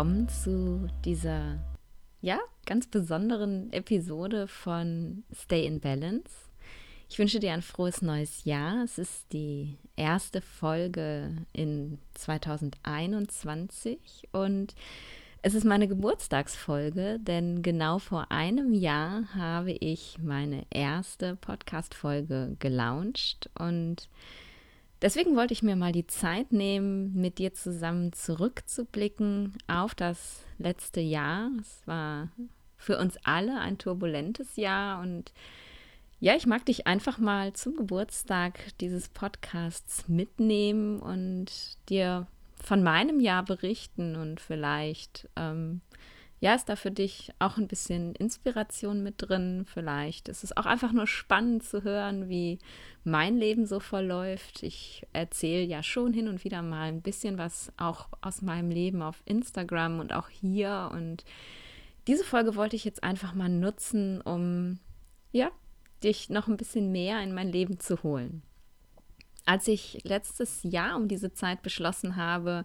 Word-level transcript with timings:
willkommen 0.00 0.30
zu 0.30 0.88
dieser 1.04 1.58
ja, 2.22 2.38
ganz 2.64 2.86
besonderen 2.86 3.70
Episode 3.70 4.46
von 4.46 5.24
Stay 5.30 5.66
in 5.66 5.78
Balance. 5.78 6.30
Ich 7.10 7.18
wünsche 7.18 7.38
dir 7.38 7.52
ein 7.52 7.60
frohes 7.60 8.00
neues 8.00 8.44
Jahr. 8.44 8.82
Es 8.82 8.96
ist 8.96 9.30
die 9.34 9.76
erste 9.96 10.40
Folge 10.40 11.36
in 11.52 11.98
2021 12.14 14.30
und 14.32 14.74
es 15.42 15.52
ist 15.52 15.66
meine 15.66 15.86
Geburtstagsfolge, 15.86 17.18
denn 17.20 17.60
genau 17.60 17.98
vor 17.98 18.32
einem 18.32 18.72
Jahr 18.72 19.24
habe 19.34 19.72
ich 19.72 20.16
meine 20.18 20.64
erste 20.70 21.36
Podcast-Folge 21.36 22.56
gelauncht 22.58 23.50
und 23.58 24.08
Deswegen 25.02 25.34
wollte 25.34 25.54
ich 25.54 25.62
mir 25.62 25.76
mal 25.76 25.92
die 25.92 26.06
Zeit 26.06 26.52
nehmen, 26.52 27.14
mit 27.14 27.38
dir 27.38 27.54
zusammen 27.54 28.12
zurückzublicken 28.12 29.54
auf 29.66 29.94
das 29.94 30.44
letzte 30.58 31.00
Jahr. 31.00 31.50
Es 31.58 31.86
war 31.86 32.28
für 32.76 32.98
uns 32.98 33.16
alle 33.24 33.60
ein 33.60 33.78
turbulentes 33.78 34.56
Jahr 34.56 35.00
und 35.00 35.32
ja, 36.22 36.36
ich 36.36 36.46
mag 36.46 36.66
dich 36.66 36.86
einfach 36.86 37.16
mal 37.16 37.54
zum 37.54 37.76
Geburtstag 37.76 38.58
dieses 38.78 39.08
Podcasts 39.08 40.06
mitnehmen 40.06 41.00
und 41.00 41.46
dir 41.88 42.26
von 42.62 42.82
meinem 42.82 43.20
Jahr 43.20 43.42
berichten 43.42 44.16
und 44.16 44.38
vielleicht 44.38 45.30
ähm, 45.36 45.80
ja, 46.40 46.54
ist 46.54 46.70
da 46.70 46.76
für 46.76 46.90
dich 46.90 47.30
auch 47.38 47.58
ein 47.58 47.68
bisschen 47.68 48.14
Inspiration 48.14 49.02
mit 49.02 49.16
drin? 49.18 49.66
Vielleicht 49.66 50.28
ist 50.28 50.42
es 50.42 50.56
auch 50.56 50.64
einfach 50.64 50.92
nur 50.92 51.06
spannend 51.06 51.62
zu 51.62 51.84
hören, 51.84 52.30
wie 52.30 52.58
mein 53.04 53.36
Leben 53.36 53.66
so 53.66 53.78
verläuft. 53.78 54.62
Ich 54.62 55.06
erzähle 55.12 55.62
ja 55.62 55.82
schon 55.82 56.14
hin 56.14 56.28
und 56.28 56.42
wieder 56.42 56.62
mal 56.62 56.88
ein 56.88 57.02
bisschen 57.02 57.36
was 57.36 57.70
auch 57.76 58.08
aus 58.22 58.40
meinem 58.40 58.70
Leben 58.70 59.02
auf 59.02 59.22
Instagram 59.26 60.00
und 60.00 60.14
auch 60.14 60.30
hier. 60.30 60.90
Und 60.94 61.24
diese 62.06 62.24
Folge 62.24 62.56
wollte 62.56 62.74
ich 62.74 62.86
jetzt 62.86 63.04
einfach 63.04 63.34
mal 63.34 63.50
nutzen, 63.50 64.22
um 64.22 64.78
ja, 65.32 65.50
dich 66.02 66.30
noch 66.30 66.48
ein 66.48 66.56
bisschen 66.56 66.90
mehr 66.90 67.22
in 67.22 67.34
mein 67.34 67.52
Leben 67.52 67.78
zu 67.80 68.02
holen. 68.02 68.42
Als 69.44 69.68
ich 69.68 70.00
letztes 70.04 70.62
Jahr 70.62 70.96
um 70.96 71.06
diese 71.06 71.34
Zeit 71.34 71.60
beschlossen 71.60 72.16
habe, 72.16 72.64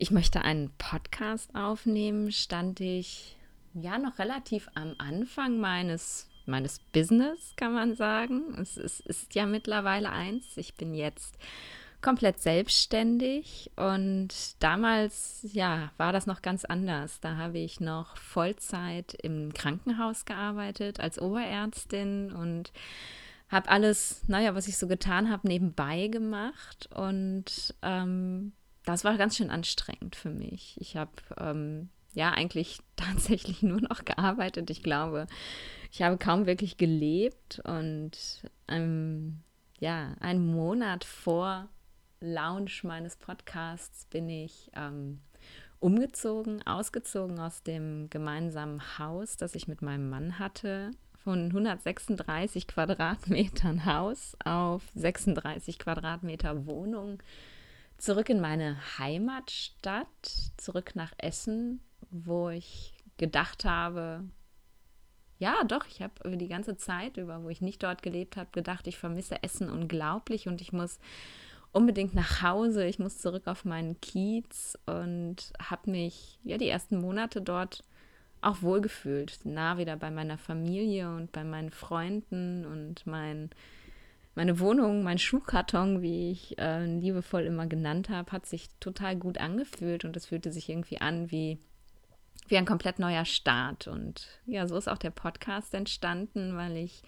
ich 0.00 0.10
möchte 0.10 0.40
einen 0.40 0.70
Podcast 0.78 1.54
aufnehmen, 1.54 2.32
stand 2.32 2.80
ich 2.80 3.36
ja 3.74 3.98
noch 3.98 4.18
relativ 4.18 4.66
am 4.74 4.94
Anfang 4.96 5.58
meines, 5.60 6.26
meines 6.46 6.78
Business, 6.78 7.52
kann 7.56 7.74
man 7.74 7.94
sagen. 7.94 8.56
Es 8.58 8.78
ist, 8.78 9.00
ist 9.00 9.34
ja 9.34 9.44
mittlerweile 9.44 10.10
eins. 10.10 10.56
Ich 10.56 10.74
bin 10.74 10.94
jetzt 10.94 11.36
komplett 12.00 12.40
selbstständig 12.40 13.72
und 13.76 14.30
damals, 14.60 15.46
ja, 15.52 15.92
war 15.98 16.14
das 16.14 16.26
noch 16.26 16.40
ganz 16.40 16.64
anders. 16.64 17.20
Da 17.20 17.36
habe 17.36 17.58
ich 17.58 17.78
noch 17.78 18.16
Vollzeit 18.16 19.12
im 19.22 19.52
Krankenhaus 19.52 20.24
gearbeitet 20.24 20.98
als 20.98 21.20
Oberärztin 21.20 22.32
und 22.32 22.72
habe 23.50 23.68
alles, 23.68 24.22
naja, 24.28 24.54
was 24.54 24.66
ich 24.66 24.78
so 24.78 24.88
getan 24.88 25.28
habe, 25.30 25.46
nebenbei 25.46 26.06
gemacht 26.06 26.88
und 26.94 27.74
ähm, 27.82 28.52
das 28.90 29.04
war 29.04 29.16
ganz 29.16 29.36
schön 29.36 29.50
anstrengend 29.50 30.16
für 30.16 30.30
mich. 30.30 30.76
Ich 30.80 30.96
habe 30.96 31.12
ähm, 31.38 31.88
ja 32.14 32.30
eigentlich 32.30 32.78
tatsächlich 32.96 33.62
nur 33.62 33.80
noch 33.80 34.04
gearbeitet. 34.04 34.70
Ich 34.70 34.82
glaube, 34.82 35.26
ich 35.90 36.02
habe 36.02 36.18
kaum 36.18 36.46
wirklich 36.46 36.76
gelebt 36.76 37.60
und 37.64 38.42
ähm, 38.68 39.40
ja, 39.78 40.14
einen 40.20 40.46
Monat 40.52 41.04
vor 41.04 41.68
Launch 42.20 42.84
meines 42.84 43.16
Podcasts 43.16 44.04
bin 44.06 44.28
ich 44.28 44.70
ähm, 44.74 45.20
umgezogen, 45.78 46.64
ausgezogen 46.66 47.40
aus 47.40 47.62
dem 47.62 48.10
gemeinsamen 48.10 48.98
Haus, 48.98 49.36
das 49.38 49.54
ich 49.54 49.66
mit 49.66 49.80
meinem 49.80 50.10
Mann 50.10 50.38
hatte, 50.38 50.90
von 51.24 51.46
136 51.46 52.66
Quadratmetern 52.66 53.86
Haus 53.86 54.36
auf 54.44 54.82
36 54.94 55.78
Quadratmeter 55.78 56.66
Wohnung 56.66 57.22
zurück 58.00 58.30
in 58.30 58.40
meine 58.40 58.76
Heimatstadt, 58.98 60.08
zurück 60.56 60.92
nach 60.94 61.12
Essen, 61.18 61.80
wo 62.10 62.48
ich 62.48 62.94
gedacht 63.18 63.64
habe, 63.64 64.24
ja, 65.38 65.64
doch, 65.64 65.86
ich 65.86 66.02
habe 66.02 66.12
über 66.24 66.36
die 66.36 66.48
ganze 66.48 66.76
Zeit, 66.76 67.16
über 67.16 67.42
wo 67.42 67.48
ich 67.48 67.60
nicht 67.60 67.82
dort 67.82 68.02
gelebt 68.02 68.36
habe, 68.36 68.50
gedacht, 68.52 68.86
ich 68.86 68.98
vermisse 68.98 69.42
Essen 69.42 69.70
unglaublich 69.70 70.48
und 70.48 70.60
ich 70.60 70.72
muss 70.72 70.98
unbedingt 71.72 72.14
nach 72.14 72.42
Hause, 72.42 72.86
ich 72.86 72.98
muss 72.98 73.18
zurück 73.18 73.46
auf 73.46 73.64
meinen 73.64 74.00
Kiez 74.00 74.78
und 74.86 75.52
habe 75.62 75.90
mich 75.90 76.38
ja 76.42 76.58
die 76.58 76.68
ersten 76.68 77.00
Monate 77.00 77.40
dort 77.42 77.84
auch 78.40 78.62
wohlgefühlt, 78.62 79.40
nah 79.44 79.76
wieder 79.76 79.96
bei 79.96 80.10
meiner 80.10 80.38
Familie 80.38 81.14
und 81.14 81.32
bei 81.32 81.44
meinen 81.44 81.70
Freunden 81.70 82.64
und 82.64 83.06
meinen 83.06 83.50
meine 84.34 84.60
Wohnung, 84.60 85.02
mein 85.02 85.18
Schuhkarton, 85.18 86.02
wie 86.02 86.30
ich 86.30 86.58
äh, 86.58 86.84
liebevoll 86.84 87.42
immer 87.42 87.66
genannt 87.66 88.08
habe, 88.08 88.30
hat 88.32 88.46
sich 88.46 88.68
total 88.78 89.16
gut 89.16 89.38
angefühlt 89.38 90.04
und 90.04 90.16
es 90.16 90.26
fühlte 90.26 90.52
sich 90.52 90.68
irgendwie 90.68 91.00
an 91.00 91.30
wie, 91.30 91.58
wie 92.48 92.56
ein 92.56 92.66
komplett 92.66 92.98
neuer 92.98 93.24
Start. 93.24 93.88
Und 93.88 94.26
ja, 94.46 94.66
so 94.66 94.76
ist 94.76 94.88
auch 94.88 94.98
der 94.98 95.10
Podcast 95.10 95.74
entstanden, 95.74 96.56
weil 96.56 96.76
ich 96.76 97.02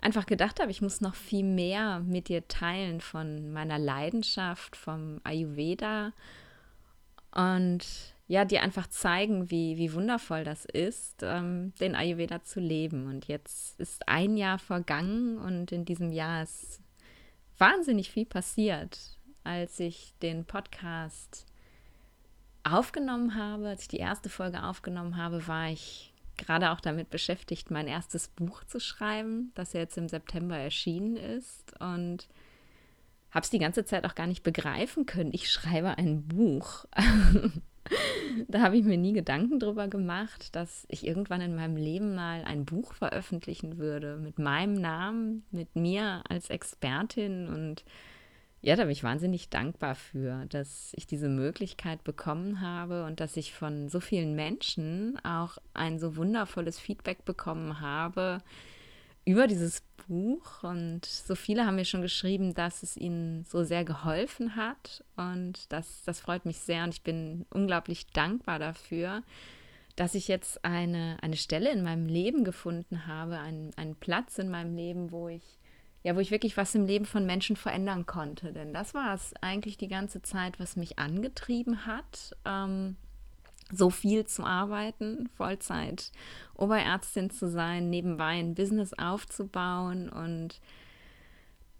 einfach 0.00 0.26
gedacht 0.26 0.60
habe, 0.60 0.70
ich 0.70 0.82
muss 0.82 1.00
noch 1.00 1.14
viel 1.14 1.44
mehr 1.44 2.00
mit 2.00 2.28
dir 2.28 2.46
teilen 2.48 3.00
von 3.00 3.52
meiner 3.52 3.78
Leidenschaft, 3.78 4.76
vom 4.76 5.20
Ayurveda. 5.24 6.12
Und 7.32 7.86
ja, 8.28 8.44
dir 8.44 8.62
einfach 8.62 8.86
zeigen, 8.88 9.50
wie, 9.50 9.78
wie 9.78 9.94
wundervoll 9.94 10.44
das 10.44 10.66
ist, 10.66 11.22
ähm, 11.22 11.72
den 11.80 11.94
Ayurveda 11.94 12.44
zu 12.44 12.60
leben. 12.60 13.06
Und 13.06 13.26
jetzt 13.26 13.80
ist 13.80 14.06
ein 14.06 14.36
Jahr 14.36 14.58
vergangen 14.58 15.38
und 15.38 15.72
in 15.72 15.86
diesem 15.86 16.12
Jahr 16.12 16.42
ist 16.42 16.82
wahnsinnig 17.56 18.10
viel 18.10 18.26
passiert. 18.26 18.98
Als 19.44 19.80
ich 19.80 20.12
den 20.20 20.44
Podcast 20.44 21.46
aufgenommen 22.64 23.34
habe, 23.34 23.68
als 23.68 23.82
ich 23.82 23.88
die 23.88 23.96
erste 23.96 24.28
Folge 24.28 24.62
aufgenommen 24.62 25.16
habe, 25.16 25.46
war 25.48 25.70
ich 25.70 26.12
gerade 26.36 26.70
auch 26.70 26.80
damit 26.80 27.08
beschäftigt, 27.08 27.70
mein 27.70 27.88
erstes 27.88 28.28
Buch 28.28 28.62
zu 28.64 28.78
schreiben, 28.78 29.52
das 29.54 29.72
jetzt 29.72 29.96
im 29.96 30.08
September 30.10 30.56
erschienen 30.56 31.16
ist. 31.16 31.80
Und 31.80 32.28
habe 33.30 33.44
es 33.44 33.50
die 33.50 33.58
ganze 33.58 33.86
Zeit 33.86 34.04
auch 34.04 34.14
gar 34.14 34.26
nicht 34.26 34.42
begreifen 34.42 35.06
können. 35.06 35.32
Ich 35.32 35.50
schreibe 35.50 35.96
ein 35.96 36.28
Buch. 36.28 36.84
da 38.48 38.60
habe 38.60 38.76
ich 38.76 38.84
mir 38.84 38.96
nie 38.96 39.12
Gedanken 39.12 39.58
drüber 39.58 39.88
gemacht, 39.88 40.54
dass 40.54 40.86
ich 40.88 41.06
irgendwann 41.06 41.40
in 41.40 41.54
meinem 41.54 41.76
Leben 41.76 42.14
mal 42.14 42.44
ein 42.44 42.64
Buch 42.64 42.92
veröffentlichen 42.94 43.78
würde 43.78 44.16
mit 44.16 44.38
meinem 44.38 44.74
Namen, 44.74 45.44
mit 45.50 45.76
mir 45.76 46.22
als 46.28 46.50
Expertin. 46.50 47.48
Und 47.48 47.84
ja, 48.60 48.76
da 48.76 48.82
bin 48.84 48.92
ich 48.92 49.04
wahnsinnig 49.04 49.50
dankbar 49.50 49.94
für, 49.94 50.46
dass 50.46 50.92
ich 50.96 51.06
diese 51.06 51.28
Möglichkeit 51.28 52.04
bekommen 52.04 52.60
habe 52.60 53.04
und 53.04 53.20
dass 53.20 53.36
ich 53.36 53.52
von 53.52 53.88
so 53.88 54.00
vielen 54.00 54.34
Menschen 54.34 55.18
auch 55.24 55.58
ein 55.74 55.98
so 55.98 56.16
wundervolles 56.16 56.78
Feedback 56.78 57.24
bekommen 57.24 57.80
habe, 57.80 58.38
über 59.24 59.46
dieses 59.46 59.82
Buch 60.08 60.62
und 60.62 61.04
so 61.04 61.34
viele 61.34 61.64
haben 61.64 61.76
mir 61.76 61.84
schon 61.84 62.02
geschrieben, 62.02 62.54
dass 62.54 62.82
es 62.82 62.96
ihnen 62.96 63.44
so 63.44 63.62
sehr 63.62 63.84
geholfen 63.84 64.56
hat 64.56 65.04
und 65.16 65.70
das, 65.72 66.02
das 66.04 66.20
freut 66.20 66.46
mich 66.46 66.58
sehr 66.58 66.84
und 66.84 66.94
ich 66.94 67.02
bin 67.02 67.46
unglaublich 67.50 68.08
dankbar 68.08 68.58
dafür, 68.58 69.22
dass 69.96 70.14
ich 70.14 70.28
jetzt 70.28 70.64
eine, 70.64 71.18
eine 71.22 71.36
Stelle 71.36 71.70
in 71.70 71.82
meinem 71.82 72.06
Leben 72.06 72.44
gefunden 72.44 73.06
habe, 73.06 73.38
einen, 73.38 73.72
einen 73.76 73.94
Platz 73.96 74.38
in 74.38 74.48
meinem 74.48 74.74
Leben, 74.74 75.12
wo 75.12 75.28
ich 75.28 75.58
ja, 76.04 76.14
wo 76.14 76.20
ich 76.20 76.30
wirklich 76.30 76.56
was 76.56 76.74
im 76.74 76.86
Leben 76.86 77.04
von 77.04 77.26
Menschen 77.26 77.56
verändern 77.56 78.06
konnte. 78.06 78.52
Denn 78.52 78.72
das 78.72 78.94
war 78.94 79.14
es 79.14 79.34
eigentlich 79.40 79.76
die 79.76 79.88
ganze 79.88 80.22
Zeit, 80.22 80.60
was 80.60 80.76
mich 80.76 80.98
angetrieben 80.98 81.86
hat. 81.86 82.36
Ähm, 82.44 82.96
so 83.72 83.90
viel 83.90 84.26
zu 84.26 84.44
arbeiten, 84.44 85.28
Vollzeit 85.36 86.10
Oberärztin 86.54 87.30
zu 87.30 87.48
sein, 87.48 87.90
nebenbei 87.90 88.38
ein 88.38 88.54
Business 88.54 88.94
aufzubauen 88.94 90.08
und 90.08 90.60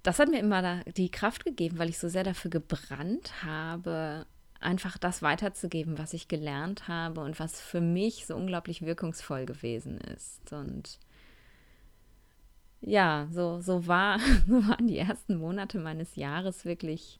das 0.03 0.19
hat 0.19 0.29
mir 0.29 0.41
immer 0.41 0.85
die 0.85 1.11
Kraft 1.11 1.45
gegeben, 1.45 1.79
weil 1.79 1.89
ich 1.89 1.99
so 1.99 2.09
sehr 2.09 2.25
dafür 2.25 2.51
gebrannt 2.51 3.45
habe, 3.45 4.27
einfach 4.61 4.99
das 4.99 5.23
weiterzugeben, 5.23 5.99
was 5.99 6.15
ich 6.15 6.29
gelernt 6.29 6.89
habe 6.89 7.21
und 7.21 7.39
was 7.39 7.61
für 7.61 7.81
mich 7.81 8.27
so 8.27 8.37
unglaublich 8.37 8.83
wirkungsvoll 8.83 9.47
gewesen 9.47 9.99
ist. 9.99 10.53
Und 10.53 10.99
ja, 12.81 13.29
so, 13.31 13.61
so, 13.61 13.87
war, 13.87 14.19
so 14.49 14.67
waren 14.67 14.87
die 14.87 14.99
ersten 14.99 15.37
Monate 15.37 15.79
meines 15.79 16.17
Jahres 16.17 16.65
wirklich 16.65 17.19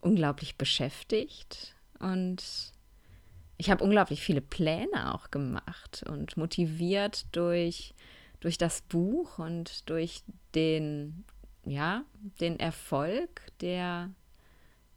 unglaublich 0.00 0.56
beschäftigt 0.56 1.74
und 1.98 2.72
ich 3.60 3.70
habe 3.70 3.84
unglaublich 3.84 4.22
viele 4.22 4.40
Pläne 4.40 5.14
auch 5.14 5.30
gemacht 5.30 6.02
und 6.08 6.38
motiviert 6.38 7.26
durch, 7.32 7.94
durch 8.40 8.56
das 8.56 8.80
Buch 8.80 9.38
und 9.38 9.88
durch 9.90 10.22
den, 10.54 11.24
ja, 11.66 12.04
den 12.40 12.58
Erfolg, 12.58 13.42
der 13.60 14.10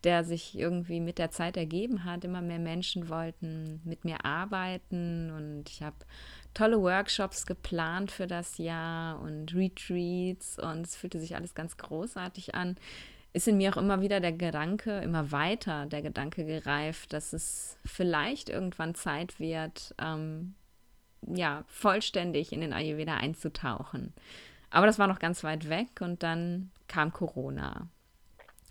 der 0.03 0.25
sich 0.25 0.57
irgendwie 0.57 0.99
mit 0.99 1.17
der 1.17 1.31
Zeit 1.31 1.55
ergeben 1.55 2.03
hat. 2.03 2.25
Immer 2.25 2.41
mehr 2.41 2.59
Menschen 2.59 3.07
wollten 3.07 3.79
mit 3.85 4.03
mir 4.03 4.25
arbeiten 4.25 5.31
und 5.31 5.69
ich 5.69 5.81
habe 5.81 5.95
tolle 6.53 6.81
Workshops 6.81 7.45
geplant 7.45 8.11
für 8.11 8.27
das 8.27 8.57
Jahr 8.57 9.21
und 9.21 9.55
Retreats 9.55 10.59
und 10.59 10.81
es 10.81 10.97
fühlte 10.97 11.21
sich 11.21 11.35
alles 11.35 11.55
ganz 11.55 11.77
großartig 11.77 12.53
an. 12.53 12.75
Ist 13.33 13.47
in 13.47 13.57
mir 13.57 13.73
auch 13.73 13.77
immer 13.77 14.01
wieder 14.01 14.19
der 14.19 14.31
Gedanke, 14.31 14.99
immer 14.99 15.31
weiter 15.31 15.87
der 15.87 16.03
Gedanke 16.03 16.45
gereift, 16.45 17.13
dass 17.13 17.33
es 17.33 17.77
vielleicht 17.83 18.49
irgendwann 18.49 18.93
Zeit 18.93 19.39
wird, 19.39 19.95
ähm, 19.99 20.53
ja, 21.25 21.63
vollständig 21.67 22.53
in 22.53 22.61
den 22.61 22.73
Ayurveda 22.73 23.15
einzutauchen. 23.15 24.13
Aber 24.69 24.85
das 24.85 24.99
war 24.99 25.07
noch 25.07 25.19
ganz 25.19 25.43
weit 25.43 25.69
weg 25.69 26.01
und 26.01 26.23
dann 26.23 26.71
kam 26.87 27.11
Corona. 27.11 27.87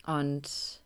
Und 0.07 0.83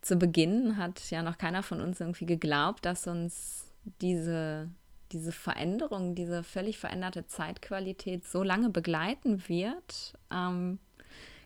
zu 0.00 0.16
Beginn 0.16 0.76
hat 0.76 1.10
ja 1.10 1.22
noch 1.22 1.38
keiner 1.38 1.62
von 1.62 1.80
uns 1.80 2.00
irgendwie 2.00 2.26
geglaubt, 2.26 2.84
dass 2.84 3.06
uns 3.06 3.66
diese, 4.00 4.68
diese 5.12 5.32
Veränderung, 5.32 6.14
diese 6.14 6.42
völlig 6.42 6.78
veränderte 6.78 7.26
Zeitqualität 7.26 8.24
so 8.24 8.42
lange 8.42 8.70
begleiten 8.70 9.48
wird. 9.48 10.14
Ähm, 10.32 10.78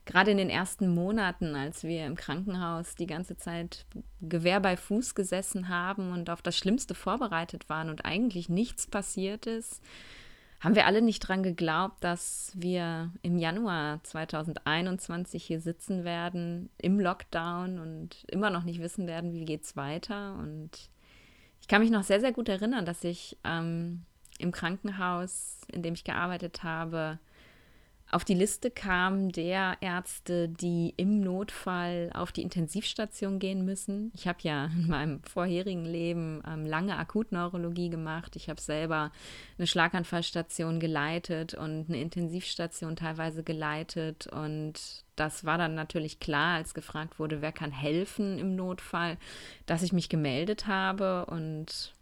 Gerade 0.06 0.30
in 0.30 0.36
den 0.36 0.50
ersten 0.50 0.94
Monaten, 0.94 1.54
als 1.56 1.82
wir 1.82 2.06
im 2.06 2.14
Krankenhaus 2.14 2.94
die 2.94 3.06
ganze 3.06 3.36
Zeit 3.36 3.86
Gewehr 4.20 4.60
bei 4.60 4.76
Fuß 4.76 5.14
gesessen 5.14 5.68
haben 5.68 6.12
und 6.12 6.28
auf 6.28 6.42
das 6.42 6.56
Schlimmste 6.56 6.94
vorbereitet 6.94 7.68
waren 7.68 7.88
und 7.88 8.04
eigentlich 8.04 8.48
nichts 8.48 8.86
passiert 8.86 9.46
ist, 9.46 9.82
haben 10.60 10.74
wir 10.74 10.86
alle 10.86 11.02
nicht 11.02 11.20
dran 11.20 11.42
geglaubt, 11.42 12.02
dass 12.02 12.52
wir 12.54 13.12
im 13.22 13.38
Januar 13.38 14.02
2021 14.02 15.44
hier 15.44 15.60
sitzen 15.60 16.04
werden, 16.04 16.70
im 16.78 16.98
Lockdown 16.98 17.78
und 17.78 18.24
immer 18.28 18.48
noch 18.48 18.64
nicht 18.64 18.80
wissen 18.80 19.06
werden, 19.06 19.34
wie 19.34 19.44
geht 19.44 19.64
es 19.64 19.76
weiter. 19.76 20.36
Und 20.36 20.70
ich 21.60 21.68
kann 21.68 21.82
mich 21.82 21.90
noch 21.90 22.02
sehr, 22.02 22.20
sehr 22.20 22.32
gut 22.32 22.48
erinnern, 22.48 22.86
dass 22.86 23.04
ich 23.04 23.36
ähm, 23.44 24.04
im 24.38 24.52
Krankenhaus, 24.52 25.58
in 25.70 25.82
dem 25.82 25.94
ich 25.94 26.04
gearbeitet 26.04 26.62
habe, 26.62 27.18
auf 28.14 28.24
die 28.24 28.34
Liste 28.34 28.70
kam 28.70 29.32
der 29.32 29.76
Ärzte, 29.80 30.48
die 30.48 30.94
im 30.96 31.20
Notfall 31.20 32.12
auf 32.14 32.30
die 32.30 32.42
Intensivstation 32.42 33.40
gehen 33.40 33.64
müssen. 33.64 34.12
Ich 34.14 34.28
habe 34.28 34.38
ja 34.42 34.66
in 34.66 34.86
meinem 34.86 35.22
vorherigen 35.24 35.84
Leben 35.84 36.40
ähm, 36.46 36.64
lange 36.64 36.96
Akutneurologie 36.96 37.90
gemacht. 37.90 38.36
Ich 38.36 38.48
habe 38.48 38.60
selber 38.60 39.10
eine 39.58 39.66
Schlaganfallstation 39.66 40.78
geleitet 40.78 41.54
und 41.54 41.86
eine 41.88 42.00
Intensivstation 42.00 42.94
teilweise 42.94 43.42
geleitet. 43.42 44.28
Und 44.28 45.04
das 45.16 45.44
war 45.44 45.58
dann 45.58 45.74
natürlich 45.74 46.20
klar, 46.20 46.54
als 46.54 46.72
gefragt 46.72 47.18
wurde, 47.18 47.42
wer 47.42 47.52
kann 47.52 47.72
helfen 47.72 48.38
im 48.38 48.54
Notfall, 48.54 49.18
dass 49.66 49.82
ich 49.82 49.92
mich 49.92 50.08
gemeldet 50.08 50.68
habe. 50.68 51.26
Und 51.26 51.92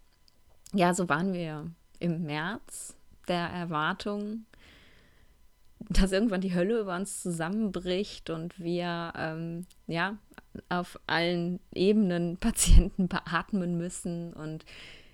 ja, 0.73 0.93
so 0.93 1.09
waren 1.09 1.33
wir 1.33 1.71
im 1.97 2.23
März 2.23 2.95
der 3.27 3.47
Erwartung 3.47 4.45
dass 5.89 6.11
irgendwann 6.11 6.41
die 6.41 6.53
Hölle 6.53 6.79
über 6.79 6.95
uns 6.95 7.21
zusammenbricht 7.21 8.29
und 8.29 8.59
wir 8.59 9.13
ähm, 9.17 9.65
ja 9.87 10.17
auf 10.69 10.99
allen 11.07 11.59
Ebenen 11.73 12.37
Patienten 12.39 13.07
beatmen 13.07 13.77
müssen 13.77 14.33
und 14.33 14.65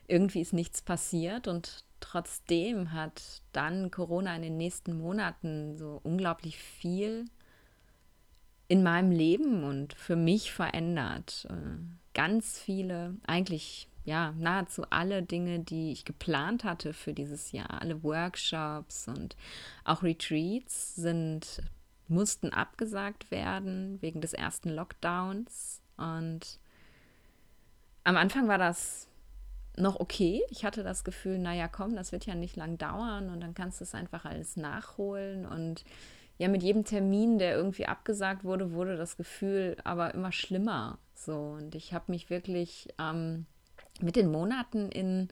irgendwie 0.08 0.42
ist 0.42 0.54
nichts 0.54 0.82
passiert 0.82 1.48
und 1.48 1.84
trotzdem 2.00 2.94
hat 2.94 3.22
dann 3.52 3.92
Corona 3.92 4.36
in 4.36 4.42
den 4.42 4.58
nächsten 4.58 4.98
Monaten 4.98 5.78
so 5.78 6.00
unglaublich 6.04 6.58
viel 6.58 7.26
in 8.68 8.84
meinem 8.84 9.12
Leben 9.12 9.64
und 9.64 9.94
für 9.94 10.16
mich 10.16 10.52
verändert. 10.52 11.48
Äh, 11.50 11.80
ganz 12.14 12.60
viele, 12.60 13.16
eigentlich 13.26 13.89
ja, 14.06 14.34
nahezu 14.38 14.84
alle 14.90 15.24
Dinge, 15.24 15.60
die 15.60 15.92
ich 15.92 16.06
geplant 16.06 16.64
hatte 16.64 16.94
für 16.94 17.14
dieses 17.14 17.52
Jahr, 17.52 17.82
alle 17.82 18.04
Workshops 18.04 19.08
und 19.08 19.36
auch 19.84 20.04
Retreats 20.04 20.96
sind, 20.96 21.62
mussten 22.08 22.52
abgesagt 22.52 23.30
werden 23.32 24.02
wegen 24.02 24.22
des 24.22 24.34
ersten 24.34 24.70
Lockdowns. 24.70 25.82
Und 25.98 26.60
am 28.04 28.18
Anfang 28.18 28.48
war 28.48 28.58
das 28.58 29.08
noch 29.78 30.00
okay. 30.00 30.44
Ich 30.50 30.66
hatte 30.66 30.84
das 30.84 31.04
Gefühl, 31.04 31.38
naja, 31.38 31.68
komm, 31.68 31.96
das 31.96 32.12
wird 32.12 32.26
ja 32.26 32.36
nicht 32.36 32.56
lang 32.56 32.78
dauern 32.78 33.30
und 33.30 33.42
dann 33.42 33.54
kannst 33.54 33.80
du 33.80 33.84
es 33.84 33.96
einfach 33.96 34.26
alles 34.26 34.58
nachholen. 34.58 35.46
Und 35.46 35.86
ja, 36.38 36.48
mit 36.48 36.64
jedem 36.64 36.84
Termin, 36.84 37.38
der 37.38 37.56
irgendwie 37.56 37.86
abgesagt 37.86 38.44
wurde, 38.44 38.72
wurde 38.74 38.98
das 38.98 39.18
Gefühl 39.18 39.78
aber 39.84 40.14
immer 40.14 40.32
schlimmer. 40.32 40.98
So, 41.14 41.58
und 41.60 41.76
ich 41.76 41.94
habe 41.94 42.12
mich 42.12 42.30
wirklich 42.30 42.88
ähm, 42.98 43.46
mit 44.02 44.16
den 44.16 44.32
Monaten 44.32 44.90
in 44.90 45.30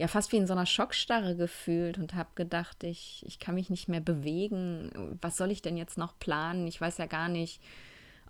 ja 0.00 0.08
fast 0.08 0.32
wie 0.32 0.38
in 0.38 0.46
so 0.46 0.54
einer 0.54 0.64
Schockstarre 0.64 1.36
gefühlt 1.36 1.98
und 1.98 2.14
habe 2.14 2.30
gedacht, 2.34 2.84
ich, 2.84 3.22
ich 3.26 3.38
kann 3.38 3.54
mich 3.54 3.68
nicht 3.68 3.86
mehr 3.86 4.00
bewegen. 4.00 5.18
Was 5.20 5.36
soll 5.36 5.50
ich 5.50 5.60
denn 5.60 5.76
jetzt 5.76 5.98
noch 5.98 6.18
planen? 6.18 6.66
Ich 6.66 6.80
weiß 6.80 6.96
ja 6.96 7.04
gar 7.04 7.28
nicht, 7.28 7.60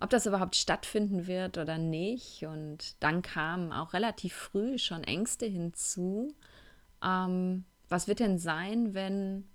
ob 0.01 0.09
das 0.09 0.25
überhaupt 0.25 0.57
stattfinden 0.57 1.27
wird 1.27 1.57
oder 1.57 1.77
nicht. 1.77 2.43
Und 2.43 3.01
dann 3.01 3.21
kamen 3.21 3.71
auch 3.71 3.93
relativ 3.93 4.33
früh 4.33 4.77
schon 4.77 5.05
Ängste 5.05 5.45
hinzu. 5.45 6.35
Ähm, 7.01 7.63
was 7.87 8.09
wird 8.09 8.19
denn 8.19 8.37
sein, 8.37 8.93
wenn, 8.93 9.47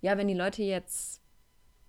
ja, 0.00 0.18
wenn 0.18 0.26
die 0.26 0.34
Leute 0.34 0.64
jetzt 0.64 1.21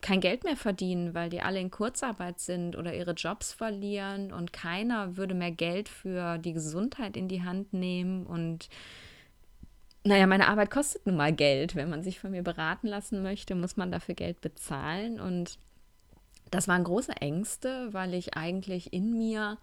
kein 0.04 0.22
Geld 0.22 0.44
mehr 0.44 0.58
verdienen, 0.58 1.16
weil 1.16 1.30
die 1.30 1.42
alle 1.42 1.60
in 1.60 1.72
Kurzarbeit 1.72 2.40
sind 2.40 2.76
oder 2.76 2.94
ihre 2.94 3.14
Jobs 3.14 3.54
verlieren 3.54 4.32
und 4.32 4.54
keiner 4.54 5.18
würde 5.18 5.34
mehr 5.34 5.52
Geld 5.52 5.90
für 5.90 6.38
die 6.38 6.54
Gesundheit 6.54 7.18
in 7.18 7.28
die 7.28 7.44
Hand 7.44 7.74
nehmen 7.74 8.28
und 8.28 8.70
naja, 10.06 10.28
meine 10.28 10.50
Arbeit 10.50 10.70
kostet 10.70 11.06
nun 11.06 11.16
mal 11.16 11.32
Geld. 11.32 11.76
Wenn 11.76 11.90
man 11.90 12.04
sich 12.04 12.20
von 12.20 12.32
mir 12.32 12.44
beraten 12.44 12.88
lassen 12.88 13.24
möchte, 13.24 13.56
muss 13.56 13.78
man 13.78 13.90
dafür 13.90 14.16
Geld 14.16 14.42
bezahlen. 14.42 15.18
Und 15.18 15.60
das 16.52 16.68
waren 16.68 16.84
große 16.84 17.14
Ängste, 17.14 17.94
weil 17.94 18.14
ich 18.14 18.36
eigentlich 18.36 18.92
in 18.92 19.18
mir 19.18 19.58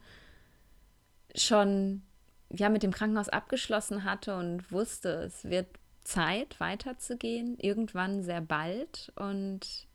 schon 1.34 2.00
ja 2.48 2.70
mit 2.70 2.82
dem 2.82 2.90
Krankenhaus 2.90 3.28
abgeschlossen 3.28 4.04
hatte 4.04 4.34
und 4.34 4.72
wusste, 4.72 5.24
es 5.24 5.44
wird 5.44 5.66
Zeit 6.04 6.58
weiterzugehen, 6.58 7.58
irgendwann 7.58 8.22
sehr 8.22 8.40
bald. 8.40 9.12
Und 9.16 9.86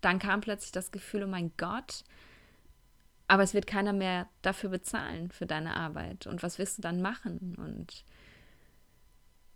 dann 0.00 0.18
kam 0.18 0.40
plötzlich 0.40 0.72
das 0.72 0.90
Gefühl, 0.90 1.24
oh 1.24 1.28
mein 1.28 1.52
Gott, 1.56 2.04
aber 3.26 3.42
es 3.42 3.54
wird 3.54 3.66
keiner 3.66 3.92
mehr 3.92 4.26
dafür 4.42 4.70
bezahlen, 4.70 5.30
für 5.30 5.46
deine 5.46 5.76
Arbeit. 5.76 6.26
Und 6.26 6.42
was 6.42 6.58
wirst 6.58 6.78
du 6.78 6.82
dann 6.82 7.02
machen? 7.02 7.56
Und 7.58 8.04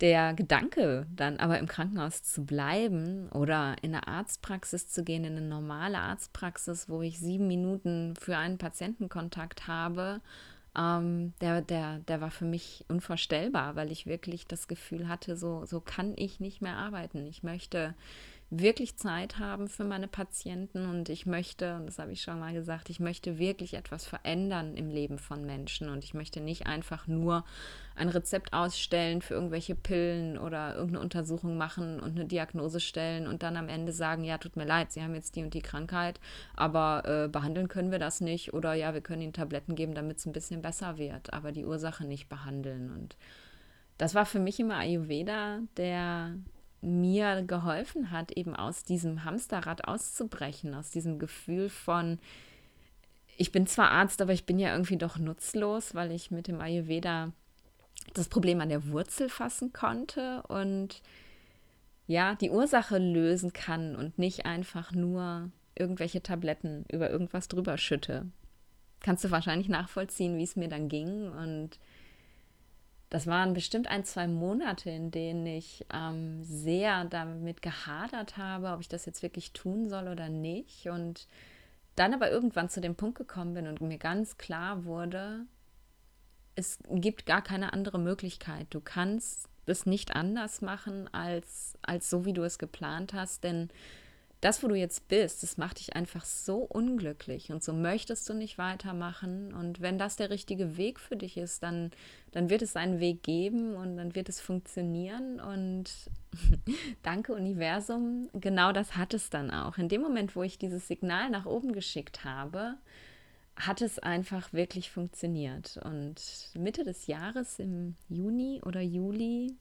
der 0.02 0.34
Gedanke, 0.34 1.06
dann 1.14 1.38
aber 1.38 1.58
im 1.58 1.66
Krankenhaus 1.66 2.22
zu 2.22 2.44
bleiben 2.44 3.28
oder 3.30 3.76
in 3.82 3.94
eine 3.94 4.08
Arztpraxis 4.08 4.88
zu 4.88 5.04
gehen, 5.04 5.24
in 5.24 5.36
eine 5.36 5.46
normale 5.46 5.98
Arztpraxis, 5.98 6.88
wo 6.88 7.02
ich 7.02 7.18
sieben 7.18 7.46
Minuten 7.46 8.14
für 8.16 8.36
einen 8.36 8.58
Patientenkontakt 8.58 9.68
habe, 9.68 10.20
ähm, 10.76 11.32
der, 11.40 11.62
der, 11.62 12.00
der 12.00 12.20
war 12.20 12.30
für 12.30 12.44
mich 12.44 12.84
unvorstellbar, 12.88 13.76
weil 13.76 13.92
ich 13.92 14.06
wirklich 14.06 14.46
das 14.46 14.68
Gefühl 14.68 15.08
hatte, 15.08 15.36
so, 15.36 15.64
so 15.66 15.80
kann 15.80 16.14
ich 16.16 16.40
nicht 16.40 16.62
mehr 16.62 16.76
arbeiten. 16.76 17.26
Ich 17.26 17.42
möchte 17.42 17.94
wirklich 18.54 18.98
Zeit 18.98 19.38
haben 19.38 19.66
für 19.66 19.84
meine 19.84 20.08
Patienten 20.08 20.84
und 20.84 21.08
ich 21.08 21.24
möchte, 21.24 21.74
und 21.76 21.86
das 21.86 21.98
habe 21.98 22.12
ich 22.12 22.20
schon 22.20 22.38
mal 22.38 22.52
gesagt, 22.52 22.90
ich 22.90 23.00
möchte 23.00 23.38
wirklich 23.38 23.72
etwas 23.72 24.04
verändern 24.04 24.74
im 24.76 24.90
Leben 24.90 25.18
von 25.18 25.46
Menschen 25.46 25.88
und 25.88 26.04
ich 26.04 26.12
möchte 26.12 26.38
nicht 26.38 26.66
einfach 26.66 27.06
nur 27.06 27.46
ein 27.96 28.10
Rezept 28.10 28.52
ausstellen 28.52 29.22
für 29.22 29.32
irgendwelche 29.32 29.74
Pillen 29.74 30.36
oder 30.36 30.74
irgendeine 30.74 31.02
Untersuchung 31.02 31.56
machen 31.56 31.98
und 31.98 32.10
eine 32.10 32.26
Diagnose 32.26 32.80
stellen 32.80 33.26
und 33.26 33.42
dann 33.42 33.56
am 33.56 33.70
Ende 33.70 33.90
sagen, 33.90 34.22
ja, 34.22 34.36
tut 34.36 34.56
mir 34.56 34.66
leid, 34.66 34.92
Sie 34.92 35.02
haben 35.02 35.14
jetzt 35.14 35.34
die 35.34 35.44
und 35.44 35.54
die 35.54 35.62
Krankheit, 35.62 36.20
aber 36.54 37.04
äh, 37.06 37.28
behandeln 37.28 37.68
können 37.68 37.90
wir 37.90 37.98
das 37.98 38.20
nicht 38.20 38.52
oder 38.52 38.74
ja, 38.74 38.92
wir 38.92 39.00
können 39.00 39.22
Ihnen 39.22 39.32
Tabletten 39.32 39.76
geben, 39.76 39.94
damit 39.94 40.18
es 40.18 40.26
ein 40.26 40.32
bisschen 40.32 40.60
besser 40.60 40.98
wird, 40.98 41.32
aber 41.32 41.52
die 41.52 41.64
Ursache 41.64 42.04
nicht 42.04 42.28
behandeln. 42.28 42.92
Und 42.92 43.16
das 43.96 44.14
war 44.14 44.26
für 44.26 44.40
mich 44.40 44.60
immer 44.60 44.76
Ayurveda, 44.76 45.60
der 45.78 46.34
mir 46.82 47.42
geholfen 47.42 48.10
hat, 48.10 48.32
eben 48.32 48.54
aus 48.54 48.82
diesem 48.84 49.24
Hamsterrad 49.24 49.86
auszubrechen, 49.86 50.74
aus 50.74 50.90
diesem 50.90 51.18
Gefühl 51.18 51.68
von, 51.68 52.18
ich 53.36 53.52
bin 53.52 53.66
zwar 53.66 53.90
Arzt, 53.90 54.20
aber 54.20 54.32
ich 54.32 54.44
bin 54.44 54.58
ja 54.58 54.72
irgendwie 54.72 54.98
doch 54.98 55.16
nutzlos, 55.16 55.94
weil 55.94 56.10
ich 56.10 56.30
mit 56.30 56.48
dem 56.48 56.60
Ayurveda 56.60 57.32
das 58.14 58.28
Problem 58.28 58.60
an 58.60 58.68
der 58.68 58.88
Wurzel 58.88 59.28
fassen 59.28 59.72
konnte 59.72 60.42
und 60.48 61.02
ja, 62.06 62.34
die 62.34 62.50
Ursache 62.50 62.98
lösen 62.98 63.52
kann 63.52 63.94
und 63.94 64.18
nicht 64.18 64.44
einfach 64.44 64.92
nur 64.92 65.50
irgendwelche 65.74 66.22
Tabletten 66.22 66.84
über 66.90 67.10
irgendwas 67.10 67.48
drüber 67.48 67.78
schütte. 67.78 68.26
Kannst 69.00 69.24
du 69.24 69.30
wahrscheinlich 69.30 69.68
nachvollziehen, 69.68 70.36
wie 70.36 70.42
es 70.42 70.56
mir 70.56 70.68
dann 70.68 70.88
ging 70.88 71.30
und 71.30 71.78
das 73.12 73.26
waren 73.26 73.52
bestimmt 73.52 73.88
ein, 73.88 74.06
zwei 74.06 74.26
Monate, 74.26 74.88
in 74.88 75.10
denen 75.10 75.44
ich 75.44 75.84
ähm, 75.92 76.42
sehr 76.44 77.04
damit 77.04 77.60
gehadert 77.60 78.38
habe, 78.38 78.70
ob 78.70 78.80
ich 78.80 78.88
das 78.88 79.04
jetzt 79.04 79.22
wirklich 79.22 79.52
tun 79.52 79.90
soll 79.90 80.08
oder 80.08 80.30
nicht. 80.30 80.88
Und 80.88 81.28
dann 81.94 82.14
aber 82.14 82.30
irgendwann 82.30 82.70
zu 82.70 82.80
dem 82.80 82.94
Punkt 82.94 83.18
gekommen 83.18 83.52
bin 83.52 83.66
und 83.66 83.82
mir 83.82 83.98
ganz 83.98 84.38
klar 84.38 84.86
wurde, 84.86 85.44
es 86.54 86.78
gibt 86.88 87.26
gar 87.26 87.42
keine 87.42 87.74
andere 87.74 87.98
Möglichkeit. 87.98 88.68
Du 88.70 88.80
kannst 88.80 89.46
es 89.66 89.84
nicht 89.84 90.16
anders 90.16 90.62
machen 90.62 91.12
als, 91.12 91.74
als 91.82 92.08
so, 92.08 92.24
wie 92.24 92.32
du 92.32 92.44
es 92.44 92.58
geplant 92.58 93.12
hast, 93.12 93.44
denn 93.44 93.68
das, 94.42 94.60
wo 94.62 94.66
du 94.66 94.74
jetzt 94.74 95.06
bist, 95.06 95.44
das 95.44 95.56
macht 95.56 95.78
dich 95.78 95.94
einfach 95.94 96.24
so 96.24 96.56
unglücklich 96.56 97.52
und 97.52 97.62
so 97.62 97.72
möchtest 97.72 98.28
du 98.28 98.34
nicht 98.34 98.58
weitermachen. 98.58 99.54
Und 99.54 99.80
wenn 99.80 99.98
das 99.98 100.16
der 100.16 100.30
richtige 100.30 100.76
Weg 100.76 100.98
für 100.98 101.16
dich 101.16 101.36
ist, 101.36 101.62
dann, 101.62 101.92
dann 102.32 102.50
wird 102.50 102.60
es 102.60 102.74
einen 102.74 102.98
Weg 102.98 103.22
geben 103.22 103.76
und 103.76 103.96
dann 103.96 104.16
wird 104.16 104.28
es 104.28 104.40
funktionieren. 104.40 105.38
Und 105.38 105.84
danke 107.04 107.34
Universum, 107.34 108.30
genau 108.34 108.72
das 108.72 108.96
hat 108.96 109.14
es 109.14 109.30
dann 109.30 109.52
auch. 109.52 109.78
In 109.78 109.88
dem 109.88 110.02
Moment, 110.02 110.34
wo 110.34 110.42
ich 110.42 110.58
dieses 110.58 110.88
Signal 110.88 111.30
nach 111.30 111.46
oben 111.46 111.72
geschickt 111.72 112.24
habe, 112.24 112.74
hat 113.54 113.80
es 113.80 114.00
einfach 114.00 114.52
wirklich 114.52 114.90
funktioniert. 114.90 115.78
Und 115.84 116.50
Mitte 116.54 116.82
des 116.82 117.06
Jahres, 117.06 117.60
im 117.60 117.94
Juni 118.08 118.60
oder 118.64 118.80
Juli, 118.80 119.54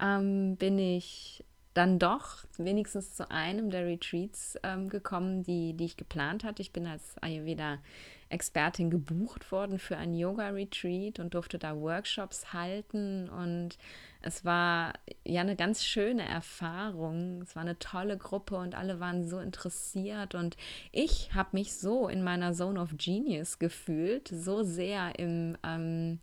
ähm, 0.00 0.56
bin 0.56 0.78
ich 0.78 1.44
dann 1.76 1.98
doch 1.98 2.44
wenigstens 2.56 3.14
zu 3.14 3.30
einem 3.30 3.70
der 3.70 3.84
Retreats 3.86 4.58
ähm, 4.62 4.88
gekommen, 4.88 5.42
die, 5.42 5.74
die 5.74 5.84
ich 5.84 5.96
geplant 5.98 6.42
hatte. 6.42 6.62
Ich 6.62 6.72
bin 6.72 6.86
als 6.86 7.02
Ayurveda-Expertin 7.20 8.88
gebucht 8.88 9.52
worden 9.52 9.78
für 9.78 9.98
ein 9.98 10.14
Yoga-Retreat 10.14 11.18
und 11.18 11.34
durfte 11.34 11.58
da 11.58 11.76
Workshops 11.76 12.54
halten. 12.54 13.28
Und 13.28 13.76
es 14.22 14.44
war 14.44 14.94
ja 15.26 15.42
eine 15.42 15.54
ganz 15.54 15.84
schöne 15.84 16.26
Erfahrung. 16.26 17.42
Es 17.42 17.54
war 17.54 17.62
eine 17.62 17.78
tolle 17.78 18.16
Gruppe 18.16 18.56
und 18.56 18.74
alle 18.74 18.98
waren 18.98 19.28
so 19.28 19.38
interessiert. 19.38 20.34
Und 20.34 20.56
ich 20.92 21.34
habe 21.34 21.50
mich 21.52 21.74
so 21.74 22.08
in 22.08 22.24
meiner 22.24 22.54
Zone 22.54 22.80
of 22.80 22.94
Genius 22.96 23.58
gefühlt, 23.58 24.28
so 24.28 24.62
sehr 24.62 25.18
im... 25.18 25.58
Ähm, 25.62 26.20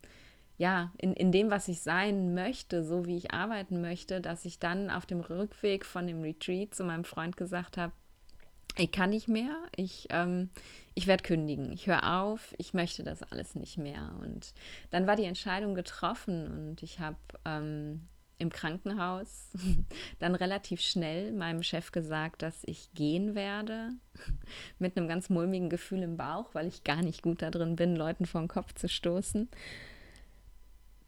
ja, 0.58 0.92
in, 0.98 1.14
in 1.14 1.32
dem, 1.32 1.50
was 1.50 1.68
ich 1.68 1.82
sein 1.82 2.34
möchte, 2.34 2.84
so 2.84 3.06
wie 3.06 3.18
ich 3.18 3.34
arbeiten 3.34 3.82
möchte, 3.82 4.22
dass 4.22 4.46
ich 4.46 4.60
dann 4.60 4.90
auf 4.90 5.06
dem 5.06 5.20
Rückweg 5.20 5.86
von 5.86 6.08
dem 6.08 6.22
Retreat 6.22 6.76
zu 6.76 6.84
meinem 6.84 7.06
Freund 7.06 7.38
gesagt 7.38 7.78
habe, 7.78 7.94
ich 8.78 8.92
kann 8.92 9.12
nicht 9.12 9.28
mehr, 9.28 9.56
ich, 9.76 10.08
ähm, 10.10 10.50
ich 10.96 11.06
werde 11.06 11.24
kündigen, 11.24 11.72
ich 11.72 11.88
höre 11.88 12.22
auf, 12.22 12.56
ich 12.58 12.74
möchte 12.74 13.04
das 13.04 13.22
alles 13.24 13.56
nicht 13.56 13.78
mehr. 13.78 14.16
Und 14.22 14.54
dann 14.90 15.06
war 15.06 15.16
die 15.16 15.26
Entscheidung 15.26 15.76
getroffen 15.76 16.70
und 16.70 16.82
ich 16.82 17.00
habe 17.00 17.18
ähm, 17.46 18.08
im 18.40 18.50
Krankenhaus 18.50 19.52
dann 20.20 20.36
relativ 20.36 20.82
schnell 20.82 21.32
meinem 21.32 21.62
Chef 21.62 21.92
gesagt, 21.92 22.42
dass 22.42 22.64
ich 22.64 22.92
gehen 22.94 23.36
werde, 23.36 23.90
mit 24.80 24.98
einem 24.98 25.08
ganz 25.08 25.30
mulmigen 25.30 25.70
Gefühl 25.70 26.02
im 26.02 26.18
Bauch, 26.18 26.50
weil 26.54 26.68
ich 26.68 26.84
gar 26.84 27.02
nicht 27.02 27.22
gut 27.22 27.42
darin 27.42 27.76
bin, 27.76 27.96
Leuten 27.96 28.26
vor 28.26 28.42
den 28.42 28.48
Kopf 28.48 28.74
zu 28.74 28.90
stoßen. 28.90 29.50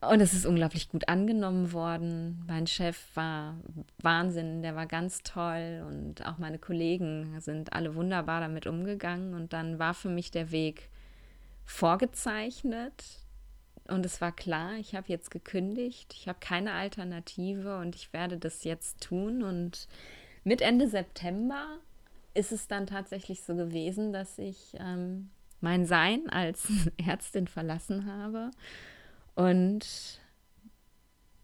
Und 0.09 0.21
es 0.21 0.33
ist 0.33 0.45
unglaublich 0.45 0.89
gut 0.89 1.07
angenommen 1.07 1.71
worden. 1.73 2.43
Mein 2.47 2.67
Chef 2.67 2.97
war 3.15 3.55
Wahnsinn, 4.01 4.61
der 4.61 4.75
war 4.75 4.85
ganz 4.85 5.23
toll 5.23 5.83
und 5.87 6.25
auch 6.25 6.37
meine 6.37 6.59
Kollegen 6.59 7.39
sind 7.39 7.73
alle 7.73 7.95
wunderbar 7.95 8.41
damit 8.41 8.67
umgegangen. 8.67 9.33
Und 9.33 9.53
dann 9.53 9.79
war 9.79 9.93
für 9.93 10.09
mich 10.09 10.31
der 10.31 10.51
Weg 10.51 10.89
vorgezeichnet 11.65 13.03
und 13.87 14.05
es 14.05 14.19
war 14.19 14.31
klar, 14.31 14.73
ich 14.79 14.95
habe 14.95 15.07
jetzt 15.09 15.29
gekündigt, 15.29 16.13
ich 16.17 16.27
habe 16.27 16.39
keine 16.39 16.73
Alternative 16.73 17.77
und 17.77 17.95
ich 17.95 18.13
werde 18.13 18.37
das 18.37 18.63
jetzt 18.63 19.01
tun. 19.01 19.43
Und 19.43 19.87
mit 20.43 20.61
Ende 20.61 20.87
September 20.87 21.77
ist 22.33 22.51
es 22.51 22.67
dann 22.67 22.87
tatsächlich 22.87 23.43
so 23.43 23.55
gewesen, 23.55 24.11
dass 24.11 24.39
ich 24.39 24.75
ähm, 24.79 25.29
mein 25.61 25.85
Sein 25.85 26.29
als 26.29 26.67
Ärztin 26.97 27.47
verlassen 27.47 28.11
habe 28.11 28.51
und 29.35 30.19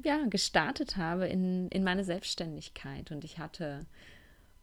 ja, 0.03 0.25
gestartet 0.29 0.98
habe 0.98 1.27
in, 1.27 1.67
in 1.69 1.83
meine 1.83 2.03
Selbstständigkeit. 2.03 3.12
Und 3.12 3.24
ich 3.24 3.38
hatte 3.38 3.86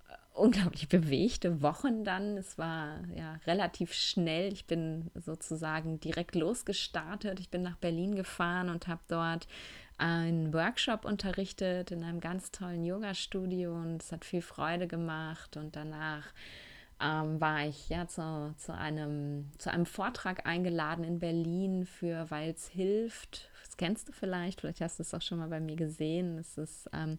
äh, 0.09 0.13
unglaublich 0.35 0.89
bewegte 0.89 1.63
Wochen 1.63 2.05
dann. 2.05 2.37
Es 2.37 2.59
war 2.59 3.01
ja 3.15 3.39
relativ 3.47 3.93
schnell. 3.93 4.53
Ich 4.53 4.67
bin 4.67 5.11
sozusagen 5.15 6.01
direkt 6.01 6.35
losgestartet. 6.35 7.41
Ich 7.41 7.51
bin 7.51 7.63
nach 7.63 7.77
Berlin 7.77 8.17
gefahren 8.17 8.71
und 8.71 8.89
habe 8.89 9.03
dort 9.09 9.47
einen 9.99 10.53
Workshop 10.53 11.05
unterrichtet 11.05 11.91
in 11.91 12.05
einem 12.05 12.21
ganz 12.21 12.51
tollen 12.53 12.85
Yoga-Studio 12.85 13.75
und 13.75 14.03
es 14.03 14.13
hat 14.13 14.25
viel 14.25 14.43
Freude 14.43 14.87
gemacht. 14.87 15.57
Und 15.57 15.77
danach 15.77 16.33
ähm, 17.01 17.41
war 17.41 17.67
ich 17.67 17.89
ja 17.89 18.09
zu, 18.09 18.55
zu, 18.57 18.75
einem, 18.75 19.51
zu 19.59 19.71
einem 19.71 19.87
Vortrag 19.87 20.47
eingeladen 20.47 21.05
in 21.05 21.19
Berlin 21.21 21.87
für 21.87 22.31
Weil 22.31 22.51
es 22.51 22.69
hilft. 22.69 23.49
Das 23.65 23.77
kennst 23.77 24.09
du 24.09 24.13
vielleicht, 24.13 24.61
vielleicht 24.61 24.81
hast 24.81 24.99
du 24.99 25.03
es 25.03 25.15
auch 25.15 25.23
schon 25.23 25.39
mal 25.39 25.49
bei 25.49 25.61
mir 25.61 25.77
gesehen. 25.77 26.39
Es 26.39 26.59
ist 26.59 26.91
ähm, 26.93 27.19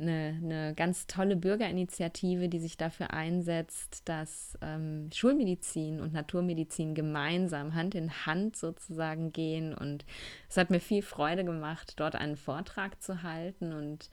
eine, 0.00 0.40
eine 0.42 0.74
ganz 0.74 1.06
tolle 1.06 1.36
Bürgerinitiative, 1.36 2.48
die 2.48 2.58
sich 2.58 2.76
dafür 2.76 3.12
einsetzt, 3.12 4.08
dass 4.08 4.58
ähm, 4.62 5.10
Schulmedizin 5.12 6.00
und 6.00 6.12
Naturmedizin 6.12 6.94
gemeinsam 6.94 7.74
Hand 7.74 7.94
in 7.94 8.10
Hand 8.26 8.56
sozusagen 8.56 9.32
gehen. 9.32 9.74
Und 9.74 10.04
es 10.48 10.56
hat 10.56 10.70
mir 10.70 10.80
viel 10.80 11.02
Freude 11.02 11.44
gemacht, 11.44 11.94
dort 11.96 12.16
einen 12.16 12.36
Vortrag 12.36 13.00
zu 13.00 13.22
halten 13.22 13.72
und 13.72 14.10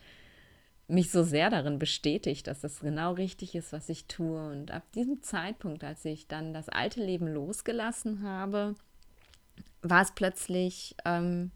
mich 0.88 1.12
so 1.12 1.24
sehr 1.24 1.50
darin 1.50 1.80
bestätigt, 1.80 2.48
dass 2.48 2.62
das 2.62 2.80
genau 2.80 3.14
richtig 3.14 3.56
ist, 3.56 3.74
was 3.74 3.90
ich 3.90 4.06
tue. 4.06 4.50
Und 4.50 4.72
ab 4.72 4.84
diesem 4.94 5.22
Zeitpunkt, 5.22 5.84
als 5.84 6.06
ich 6.06 6.28
dann 6.28 6.54
das 6.54 6.70
alte 6.70 7.04
Leben 7.04 7.28
losgelassen 7.28 8.24
habe, 8.24 8.76
war 9.82 10.02
es 10.02 10.12
plötzlich 10.12 10.96
ähm, 11.04 11.52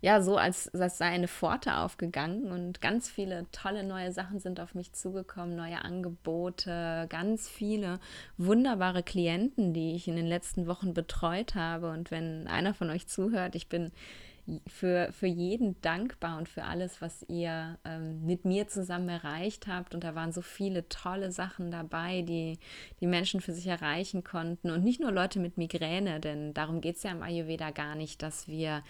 ja 0.00 0.22
so, 0.22 0.36
als, 0.36 0.72
als 0.74 0.98
sei 0.98 1.06
eine 1.06 1.28
Pforte 1.28 1.76
aufgegangen 1.76 2.50
und 2.50 2.80
ganz 2.80 3.10
viele 3.10 3.46
tolle 3.52 3.84
neue 3.84 4.12
Sachen 4.12 4.38
sind 4.38 4.60
auf 4.60 4.74
mich 4.74 4.92
zugekommen, 4.92 5.56
neue 5.56 5.84
Angebote, 5.84 7.06
ganz 7.08 7.48
viele 7.48 7.98
wunderbare 8.36 9.02
Klienten, 9.02 9.74
die 9.74 9.94
ich 9.94 10.08
in 10.08 10.16
den 10.16 10.26
letzten 10.26 10.66
Wochen 10.66 10.94
betreut 10.94 11.54
habe. 11.54 11.90
Und 11.90 12.10
wenn 12.10 12.46
einer 12.46 12.74
von 12.74 12.90
euch 12.90 13.08
zuhört, 13.08 13.54
ich 13.54 13.68
bin 13.68 13.90
für, 14.66 15.12
für 15.12 15.26
jeden 15.26 15.80
dankbar 15.82 16.38
und 16.38 16.48
für 16.48 16.64
alles, 16.64 17.02
was 17.02 17.24
ihr 17.28 17.78
ähm, 17.84 18.24
mit 18.24 18.44
mir 18.44 18.68
zusammen 18.68 19.08
erreicht 19.08 19.66
habt. 19.66 19.94
Und 19.94 20.04
da 20.04 20.14
waren 20.14 20.32
so 20.32 20.42
viele 20.42 20.88
tolle 20.88 21.32
Sachen 21.32 21.70
dabei, 21.70 22.22
die 22.22 22.58
die 23.00 23.06
Menschen 23.06 23.40
für 23.40 23.52
sich 23.52 23.66
erreichen 23.66 24.24
konnten. 24.24 24.70
Und 24.70 24.84
nicht 24.84 25.00
nur 25.00 25.12
Leute 25.12 25.38
mit 25.38 25.58
Migräne, 25.58 26.20
denn 26.20 26.54
darum 26.54 26.80
geht 26.80 26.96
es 26.96 27.02
ja 27.02 27.10
im 27.10 27.22
Ayurveda 27.22 27.70
gar 27.70 27.94
nicht, 27.94 28.22
dass 28.22 28.48
wir 28.48 28.82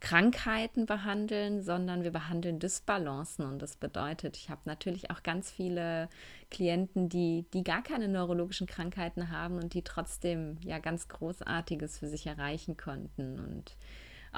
Krankheiten 0.00 0.86
behandeln, 0.86 1.62
sondern 1.62 2.04
wir 2.04 2.12
behandeln 2.12 2.60
Dysbalancen. 2.60 3.44
Und 3.44 3.60
das 3.60 3.76
bedeutet, 3.76 4.36
ich 4.36 4.48
habe 4.50 4.60
natürlich 4.64 5.10
auch 5.10 5.22
ganz 5.22 5.50
viele 5.50 6.08
Klienten, 6.50 7.08
die, 7.08 7.46
die 7.52 7.64
gar 7.64 7.82
keine 7.82 8.08
neurologischen 8.08 8.66
Krankheiten 8.66 9.30
haben 9.30 9.56
und 9.56 9.74
die 9.74 9.82
trotzdem 9.82 10.58
ja 10.62 10.78
ganz 10.78 11.08
Großartiges 11.08 11.98
für 11.98 12.06
sich 12.06 12.26
erreichen 12.26 12.76
konnten. 12.76 13.40
Und 13.40 13.76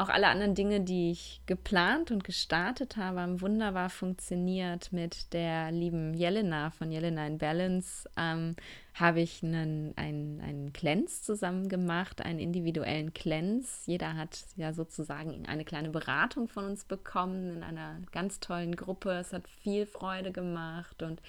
auch 0.00 0.09
alle 0.09 0.28
anderen 0.28 0.54
Dinge, 0.54 0.80
die 0.80 1.11
ich 1.11 1.42
geplant 1.45 2.11
und 2.11 2.25
gestartet 2.25 2.97
habe, 2.97 3.21
haben 3.21 3.40
wunderbar 3.42 3.90
funktioniert. 3.90 4.92
Mit 4.92 5.33
der 5.35 5.71
lieben 5.73 6.14
Jelena 6.14 6.71
von 6.71 6.90
Jelena 6.90 7.26
in 7.26 7.37
Balance 7.37 8.09
ähm, 8.16 8.57
habe 8.95 9.21
ich 9.21 9.42
einen, 9.42 9.92
einen, 9.97 10.40
einen 10.40 10.73
Cleanse 10.73 11.23
zusammen 11.23 11.69
gemacht, 11.69 12.23
einen 12.23 12.38
individuellen 12.38 13.12
Cleanse. 13.12 13.69
Jeder 13.85 14.16
hat 14.16 14.38
ja 14.57 14.73
sozusagen 14.73 15.47
eine 15.47 15.64
kleine 15.66 15.90
Beratung 15.90 16.49
von 16.49 16.64
uns 16.64 16.85
bekommen 16.85 17.57
in 17.57 17.62
einer 17.62 17.99
ganz 18.11 18.40
tollen 18.40 18.76
Gruppe. 18.76 19.11
Es 19.12 19.35
hat 19.35 19.47
viel 19.62 19.85
Freude 19.85 20.33
gemacht 20.33 21.02
und 21.02 21.21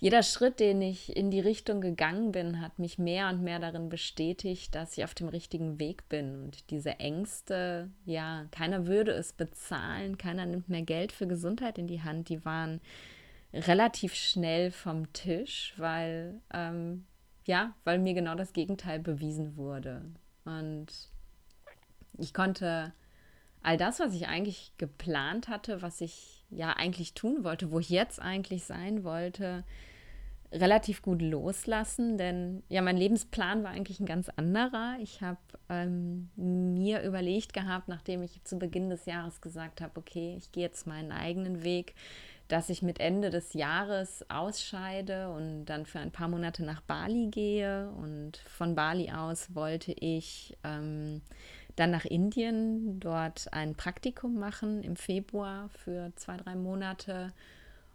jeder 0.00 0.22
Schritt, 0.22 0.60
den 0.60 0.80
ich 0.80 1.16
in 1.16 1.30
die 1.30 1.40
Richtung 1.40 1.80
gegangen 1.80 2.30
bin, 2.30 2.60
hat 2.60 2.78
mich 2.78 2.98
mehr 2.98 3.28
und 3.28 3.42
mehr 3.42 3.58
darin 3.58 3.88
bestätigt, 3.88 4.74
dass 4.74 4.96
ich 4.96 5.02
auf 5.02 5.14
dem 5.14 5.28
richtigen 5.28 5.80
Weg 5.80 6.08
bin. 6.08 6.44
Und 6.44 6.70
diese 6.70 7.00
Ängste, 7.00 7.90
ja, 8.04 8.46
keiner 8.52 8.86
würde 8.86 9.10
es 9.10 9.32
bezahlen, 9.32 10.16
keiner 10.16 10.46
nimmt 10.46 10.68
mehr 10.68 10.82
Geld 10.82 11.10
für 11.10 11.26
Gesundheit 11.26 11.78
in 11.78 11.88
die 11.88 12.02
Hand, 12.02 12.28
die 12.28 12.44
waren 12.44 12.80
relativ 13.52 14.14
schnell 14.14 14.70
vom 14.70 15.12
Tisch, 15.12 15.74
weil, 15.78 16.40
ähm, 16.54 17.04
ja, 17.44 17.74
weil 17.82 17.98
mir 17.98 18.14
genau 18.14 18.36
das 18.36 18.52
Gegenteil 18.52 19.00
bewiesen 19.00 19.56
wurde. 19.56 20.02
Und 20.44 20.86
ich 22.18 22.32
konnte 22.32 22.92
all 23.62 23.76
das, 23.76 23.98
was 23.98 24.14
ich 24.14 24.28
eigentlich 24.28 24.72
geplant 24.78 25.48
hatte, 25.48 25.82
was 25.82 26.00
ich 26.00 26.44
ja 26.50 26.74
eigentlich 26.74 27.14
tun 27.14 27.42
wollte, 27.42 27.72
wo 27.72 27.80
ich 27.80 27.90
jetzt 27.90 28.20
eigentlich 28.20 28.64
sein 28.64 29.02
wollte, 29.02 29.64
relativ 30.52 31.02
gut 31.02 31.20
loslassen, 31.20 32.16
denn 32.16 32.62
ja, 32.68 32.80
mein 32.80 32.96
Lebensplan 32.96 33.64
war 33.64 33.70
eigentlich 33.70 34.00
ein 34.00 34.06
ganz 34.06 34.30
anderer. 34.30 34.96
Ich 35.02 35.20
habe 35.20 35.38
ähm, 35.68 36.30
mir 36.36 37.02
überlegt 37.02 37.52
gehabt, 37.52 37.88
nachdem 37.88 38.22
ich 38.22 38.42
zu 38.44 38.58
Beginn 38.58 38.88
des 38.88 39.04
Jahres 39.04 39.40
gesagt 39.40 39.80
habe, 39.80 39.98
okay, 39.98 40.34
ich 40.38 40.50
gehe 40.52 40.64
jetzt 40.64 40.86
meinen 40.86 41.12
eigenen 41.12 41.64
Weg, 41.64 41.94
dass 42.48 42.70
ich 42.70 42.80
mit 42.80 42.98
Ende 42.98 43.28
des 43.28 43.52
Jahres 43.52 44.24
ausscheide 44.30 45.30
und 45.30 45.66
dann 45.66 45.84
für 45.84 45.98
ein 45.98 46.12
paar 46.12 46.28
Monate 46.28 46.64
nach 46.64 46.80
Bali 46.80 47.28
gehe. 47.28 47.90
Und 47.90 48.38
von 48.38 48.74
Bali 48.74 49.10
aus 49.10 49.54
wollte 49.54 49.92
ich 49.92 50.56
ähm, 50.64 51.20
dann 51.76 51.90
nach 51.90 52.06
Indien, 52.06 52.98
dort 53.00 53.52
ein 53.52 53.74
Praktikum 53.74 54.38
machen 54.38 54.82
im 54.82 54.96
Februar 54.96 55.68
für 55.68 56.10
zwei, 56.16 56.38
drei 56.38 56.56
Monate. 56.56 57.32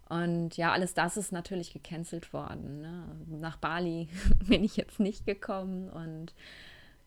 Und 0.09 0.57
ja, 0.57 0.71
alles 0.71 0.93
das 0.93 1.17
ist 1.17 1.31
natürlich 1.31 1.73
gecancelt 1.73 2.33
worden. 2.33 2.81
Ne? 2.81 3.05
Nach 3.27 3.57
Bali 3.57 4.09
bin 4.47 4.63
ich 4.63 4.75
jetzt 4.75 4.99
nicht 4.99 5.25
gekommen 5.25 5.89
und 5.89 6.33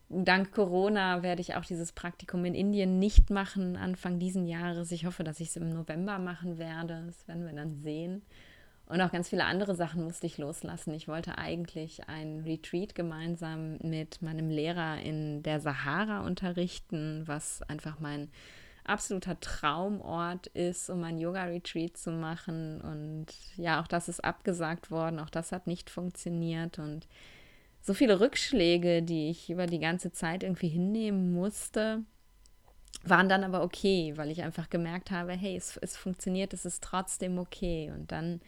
dank 0.09 0.51
Corona 0.51 1.21
werde 1.21 1.41
ich 1.41 1.55
auch 1.55 1.65
dieses 1.65 1.91
Praktikum 1.91 2.45
in 2.45 2.55
Indien 2.55 2.99
nicht 2.99 3.29
machen, 3.29 3.75
Anfang 3.77 4.19
diesen 4.19 4.47
Jahres. 4.47 4.91
Ich 4.91 5.05
hoffe, 5.05 5.23
dass 5.23 5.39
ich 5.39 5.49
es 5.49 5.57
im 5.57 5.69
November 5.69 6.17
machen 6.19 6.57
werde. 6.57 7.03
Das 7.05 7.27
werden 7.27 7.45
wir 7.45 7.53
dann 7.53 7.75
sehen. 7.75 8.23
Und 8.87 9.01
auch 9.01 9.11
ganz 9.11 9.27
viele 9.27 9.43
andere 9.43 9.75
Sachen 9.75 10.03
musste 10.03 10.27
ich 10.27 10.37
loslassen. 10.37 10.93
Ich 10.93 11.09
wollte 11.09 11.37
eigentlich 11.37 12.07
ein 12.07 12.39
Retreat 12.45 12.95
gemeinsam 12.95 13.77
mit 13.79 14.21
meinem 14.21 14.49
Lehrer 14.49 15.01
in 15.01 15.43
der 15.43 15.59
Sahara 15.59 16.25
unterrichten, 16.25 17.23
was 17.25 17.61
einfach 17.63 17.99
mein 17.99 18.29
absoluter 18.87 19.39
Traumort 19.39 20.47
ist, 20.47 20.89
um 20.89 21.03
ein 21.03 21.17
Yoga-Retreat 21.17 21.97
zu 21.97 22.11
machen. 22.11 22.81
Und 22.81 23.27
ja, 23.55 23.81
auch 23.81 23.87
das 23.87 24.09
ist 24.09 24.23
abgesagt 24.23 24.91
worden. 24.91 25.19
Auch 25.19 25.29
das 25.29 25.51
hat 25.51 25.67
nicht 25.67 25.89
funktioniert. 25.89 26.79
Und 26.79 27.07
so 27.81 27.93
viele 27.93 28.19
Rückschläge, 28.19 29.03
die 29.03 29.29
ich 29.29 29.49
über 29.49 29.65
die 29.65 29.79
ganze 29.79 30.11
Zeit 30.11 30.43
irgendwie 30.43 30.69
hinnehmen 30.69 31.33
musste, 31.33 32.03
waren 33.03 33.29
dann 33.29 33.43
aber 33.43 33.63
okay, 33.63 34.13
weil 34.15 34.31
ich 34.31 34.41
einfach 34.41 34.69
gemerkt 34.69 35.11
habe, 35.11 35.33
hey, 35.33 35.55
es, 35.55 35.77
es 35.77 35.95
funktioniert, 35.95 36.53
es 36.53 36.65
ist 36.65 36.83
trotzdem 36.83 37.37
okay. 37.37 37.91
Und 37.93 38.11
dann 38.11 38.41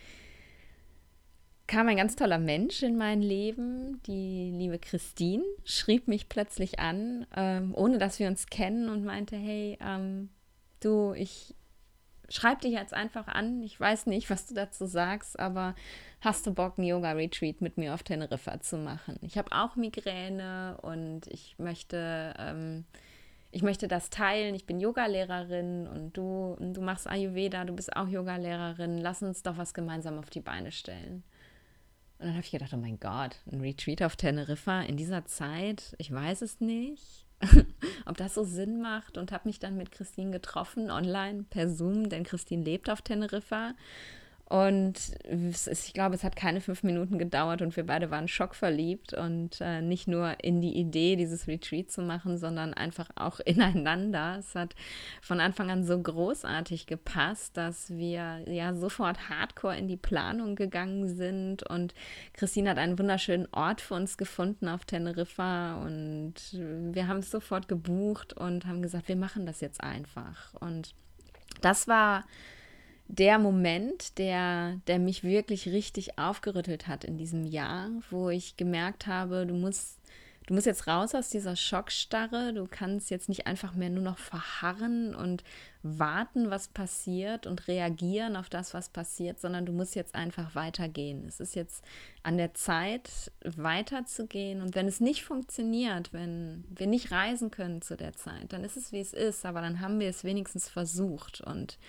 kam 1.70 1.88
ein 1.88 1.98
ganz 1.98 2.16
toller 2.16 2.40
Mensch 2.40 2.82
in 2.82 2.98
mein 2.98 3.22
Leben, 3.22 4.02
die 4.08 4.52
liebe 4.52 4.80
Christine, 4.80 5.44
schrieb 5.64 6.08
mich 6.08 6.28
plötzlich 6.28 6.80
an, 6.80 7.28
ähm, 7.36 7.76
ohne 7.76 8.00
dass 8.00 8.18
wir 8.18 8.28
uns 8.28 8.48
kennen 8.48 8.90
und 8.90 9.06
meinte, 9.06 9.36
hey, 9.36 9.78
ähm, 9.80 10.30
du, 10.80 11.14
ich 11.14 11.54
schreibe 12.28 12.62
dich 12.62 12.72
jetzt 12.72 12.96
einfach 12.96 13.28
an. 13.28 13.62
Ich 13.62 13.80
weiß 13.80 14.08
nicht, 14.08 14.32
was 14.32 14.48
du 14.48 14.56
dazu 14.56 14.88
sagst, 14.88 15.40
aber 15.40 15.76
hast 16.22 16.48
du 16.48 16.56
Bock, 16.56 16.80
ein 16.80 16.84
Yoga-Retreat 16.84 17.62
mit 17.62 17.78
mir 17.78 17.94
auf 17.94 18.02
Teneriffa 18.02 18.60
zu 18.62 18.78
machen? 18.78 19.20
Ich 19.22 19.38
habe 19.38 19.52
auch 19.52 19.76
Migräne 19.76 20.76
und 20.82 21.28
ich 21.28 21.54
möchte, 21.60 22.34
ähm, 22.40 22.86
ich 23.52 23.62
möchte 23.62 23.88
das 23.88 24.10
teilen. 24.10 24.56
Ich 24.56 24.66
bin 24.66 24.80
Yogalehrerin 24.80 25.86
und 25.86 26.18
du, 26.18 26.58
du 26.60 26.82
machst 26.82 27.08
Ayurveda, 27.08 27.64
du 27.64 27.76
bist 27.76 27.96
auch 27.96 28.08
Yogalehrerin. 28.08 28.98
Lass 28.98 29.22
uns 29.22 29.44
doch 29.44 29.58
was 29.58 29.76
gemeinsam 29.76 30.18
auf 30.18 30.32
die 30.32 30.42
Beine 30.42 30.72
stellen. 30.72 31.24
Und 32.20 32.26
dann 32.26 32.34
habe 32.34 32.44
ich 32.44 32.52
gedacht, 32.52 32.74
oh 32.74 32.78
mein 32.78 33.00
Gott, 33.00 33.38
ein 33.52 33.62
Retreat 33.62 34.04
auf 34.04 34.18
Teneriffa 34.18 34.82
in 34.82 34.98
dieser 34.98 35.26
Zeit, 35.26 35.96
ich 35.98 36.12
weiß 36.12 36.42
es 36.42 36.60
nicht. 36.60 37.26
ob 38.06 38.18
das 38.18 38.34
so 38.34 38.44
Sinn 38.44 38.82
macht? 38.82 39.18
Und 39.18 39.32
habe 39.32 39.48
mich 39.48 39.60
dann 39.60 39.78
mit 39.78 39.92
Christine 39.92 40.32
getroffen, 40.32 40.92
online 40.92 41.46
per 41.50 41.70
Zoom, 41.70 42.10
denn 42.10 42.24
Christine 42.24 42.64
lebt 42.64 42.90
auf 42.90 43.02
Teneriffa 43.02 43.74
und 44.50 44.96
ist, 45.26 45.68
ich 45.68 45.94
glaube, 45.94 46.16
es 46.16 46.24
hat 46.24 46.36
keine 46.36 46.60
fünf 46.60 46.82
Minuten 46.82 47.20
gedauert 47.20 47.62
und 47.62 47.76
wir 47.78 47.86
beide 47.86 48.10
waren 48.10 48.28
schockverliebt 48.28 49.14
und 49.14 49.62
äh, 49.62 49.80
nicht 49.82 50.08
nur 50.08 50.44
in 50.44 50.60
die 50.60 50.76
Idee, 50.76 51.16
dieses 51.16 51.48
Retreat 51.48 51.92
zu 51.92 52.02
machen, 52.02 52.40
sondern 52.40 52.74
einfach 52.74 53.12
auch 53.14 53.40
ineinander. 53.46 54.38
Es 54.40 54.56
hat 54.56 54.74
von 55.22 55.40
Anfang 55.40 55.70
an 55.70 55.84
so 55.84 56.02
großartig 56.02 56.88
gepasst, 56.88 57.58
dass 57.58 57.92
wir 57.96 58.42
ja 58.48 58.74
sofort 58.74 59.30
hardcore 59.30 59.78
in 59.78 59.88
die 59.88 59.98
Planung 59.98 60.56
gegangen 60.56 61.08
sind 61.16 61.62
und 61.70 61.94
Christine 62.34 62.72
hat 62.72 62.80
einen 62.80 62.98
wunderschönen 62.98 63.48
Ort 63.52 63.82
für 63.82 63.94
uns 63.94 64.18
gefunden 64.18 64.68
auf 64.68 64.84
Teneriffa 64.84 65.76
und 65.84 66.34
wir 66.54 67.08
haben 67.08 67.20
es 67.20 67.30
sofort 67.30 67.68
gebucht 67.68 68.34
und 68.34 68.66
haben 68.66 68.82
gesagt, 68.82 69.10
wir 69.10 69.16
machen 69.16 69.46
das 69.46 69.62
jetzt 69.62 69.84
einfach. 69.84 70.56
Und 70.56 70.96
das 71.62 71.88
war 71.88 72.24
der 73.10 73.40
Moment, 73.40 74.20
der, 74.20 74.80
der 74.86 75.00
mich 75.00 75.24
wirklich 75.24 75.68
richtig 75.68 76.20
aufgerüttelt 76.20 76.88
hat 76.88 77.04
in 77.04 77.18
diesem 77.18 77.44
Jahr, 77.44 77.90
wo 78.12 78.30
ich 78.30 78.56
gemerkt 78.56 79.08
habe, 79.08 79.48
du 79.48 79.56
musst, 79.56 79.98
du 80.46 80.54
musst 80.54 80.68
jetzt 80.68 80.86
raus 80.86 81.16
aus 81.16 81.30
dieser 81.30 81.56
Schockstarre, 81.56 82.54
du 82.54 82.68
kannst 82.70 83.10
jetzt 83.10 83.28
nicht 83.28 83.48
einfach 83.48 83.74
mehr 83.74 83.90
nur 83.90 84.04
noch 84.04 84.20
verharren 84.20 85.16
und 85.16 85.44
warten, 85.82 86.52
was 86.52 86.68
passiert 86.68 87.48
und 87.48 87.68
reagieren 87.68 88.36
auf 88.36 88.48
das, 88.48 88.76
was 88.76 88.90
passiert, 88.90 89.40
sondern 89.40 89.66
du 89.66 89.72
musst 89.72 89.96
jetzt 89.96 90.14
einfach 90.14 90.54
weitergehen. 90.54 91.26
Es 91.28 91.40
ist 91.40 91.56
jetzt 91.56 91.84
an 92.22 92.38
der 92.38 92.54
Zeit, 92.54 93.10
weiterzugehen. 93.44 94.62
Und 94.62 94.76
wenn 94.76 94.88
es 94.88 95.00
nicht 95.00 95.24
funktioniert, 95.24 96.14
wenn 96.14 96.64
wir 96.70 96.86
nicht 96.86 97.12
reisen 97.12 97.50
können 97.50 97.82
zu 97.82 97.98
der 97.98 98.14
Zeit, 98.14 98.54
dann 98.54 98.64
ist 98.64 98.78
es, 98.78 98.92
wie 98.92 99.00
es 99.00 99.14
ist, 99.14 99.48
aber 99.48 99.62
dann 99.62 99.80
haben 99.80 100.00
wir 100.00 100.10
es 100.10 100.24
wenigstens 100.24 100.70
versucht 100.70 101.42
und 101.42 101.80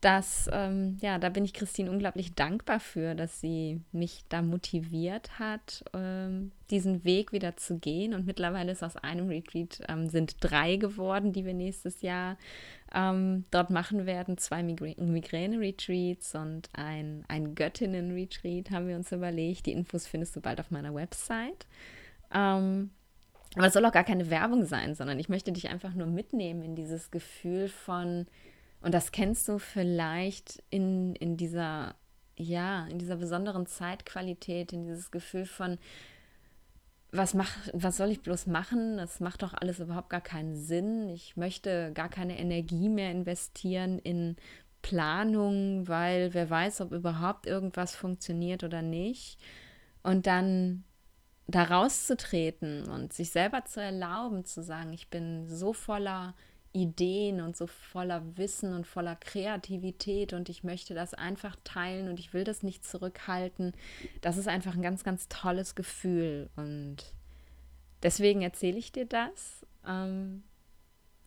das, 0.00 0.48
ähm, 0.52 0.98
ja, 1.00 1.18
da 1.18 1.30
bin 1.30 1.44
ich 1.44 1.54
Christine 1.54 1.90
unglaublich 1.90 2.34
dankbar 2.34 2.80
für, 2.80 3.14
dass 3.14 3.40
sie 3.40 3.80
mich 3.92 4.24
da 4.28 4.42
motiviert 4.42 5.38
hat, 5.38 5.84
ähm, 5.94 6.52
diesen 6.70 7.04
Weg 7.04 7.32
wieder 7.32 7.56
zu 7.56 7.78
gehen. 7.78 8.12
Und 8.12 8.26
mittlerweile 8.26 8.72
ist 8.72 8.82
aus 8.82 8.96
einem 8.96 9.28
Retreat 9.28 9.80
ähm, 9.88 10.08
sind 10.08 10.36
drei 10.40 10.76
geworden, 10.76 11.32
die 11.32 11.46
wir 11.46 11.54
nächstes 11.54 12.02
Jahr 12.02 12.36
ähm, 12.94 13.46
dort 13.50 13.70
machen 13.70 14.04
werden. 14.04 14.36
Zwei 14.36 14.62
Migräne-Retreats 14.62 16.34
und 16.34 16.68
ein, 16.74 17.24
ein 17.28 17.54
Göttinnen-Retreat 17.54 18.70
haben 18.70 18.88
wir 18.88 18.96
uns 18.96 19.12
überlegt. 19.12 19.66
Die 19.66 19.72
Infos 19.72 20.06
findest 20.06 20.36
du 20.36 20.40
bald 20.40 20.60
auf 20.60 20.70
meiner 20.70 20.94
Website. 20.94 21.66
Ähm, 22.34 22.90
aber 23.54 23.68
es 23.68 23.72
soll 23.72 23.86
auch 23.86 23.92
gar 23.92 24.04
keine 24.04 24.28
Werbung 24.28 24.66
sein, 24.66 24.94
sondern 24.94 25.18
ich 25.18 25.30
möchte 25.30 25.52
dich 25.52 25.70
einfach 25.70 25.94
nur 25.94 26.06
mitnehmen 26.06 26.62
in 26.62 26.76
dieses 26.76 27.10
Gefühl 27.10 27.68
von, 27.68 28.26
und 28.80 28.92
das 28.92 29.12
kennst 29.12 29.48
du 29.48 29.58
vielleicht 29.58 30.62
in, 30.70 31.14
in 31.16 31.36
dieser, 31.36 31.94
ja, 32.36 32.86
in 32.86 32.98
dieser 32.98 33.16
besonderen 33.16 33.66
Zeitqualität, 33.66 34.72
in 34.72 34.84
dieses 34.84 35.10
Gefühl 35.10 35.46
von, 35.46 35.78
was, 37.12 37.34
mach, 37.34 37.50
was 37.72 37.96
soll 37.96 38.10
ich 38.10 38.22
bloß 38.22 38.46
machen? 38.46 38.96
Das 38.96 39.20
macht 39.20 39.42
doch 39.42 39.54
alles 39.54 39.80
überhaupt 39.80 40.10
gar 40.10 40.20
keinen 40.20 40.56
Sinn. 40.56 41.08
Ich 41.08 41.36
möchte 41.36 41.92
gar 41.94 42.08
keine 42.08 42.38
Energie 42.38 42.88
mehr 42.88 43.10
investieren 43.10 43.98
in 43.98 44.36
Planung, 44.82 45.88
weil 45.88 46.34
wer 46.34 46.48
weiß, 46.48 46.80
ob 46.82 46.92
überhaupt 46.92 47.46
irgendwas 47.46 47.94
funktioniert 47.96 48.64
oder 48.64 48.82
nicht. 48.82 49.38
Und 50.02 50.26
dann 50.26 50.84
da 51.48 51.64
rauszutreten 51.64 52.88
und 52.88 53.12
sich 53.12 53.30
selber 53.30 53.64
zu 53.64 53.80
erlauben, 53.80 54.44
zu 54.44 54.62
sagen, 54.62 54.92
ich 54.92 55.08
bin 55.08 55.48
so 55.48 55.72
voller 55.72 56.34
Ideen 56.76 57.40
und 57.40 57.56
so 57.56 57.66
voller 57.66 58.22
Wissen 58.36 58.74
und 58.74 58.86
voller 58.86 59.16
Kreativität 59.16 60.34
und 60.34 60.48
ich 60.50 60.62
möchte 60.62 60.94
das 60.94 61.14
einfach 61.14 61.56
teilen 61.64 62.08
und 62.08 62.20
ich 62.20 62.34
will 62.34 62.44
das 62.44 62.62
nicht 62.62 62.84
zurückhalten. 62.84 63.72
Das 64.20 64.36
ist 64.36 64.46
einfach 64.46 64.74
ein 64.74 64.82
ganz, 64.82 65.02
ganz 65.02 65.28
tolles 65.28 65.74
Gefühl 65.74 66.50
und 66.54 66.96
deswegen 68.02 68.42
erzähle 68.42 68.78
ich 68.78 68.92
dir 68.92 69.06
das, 69.06 69.64
ähm, 69.86 70.42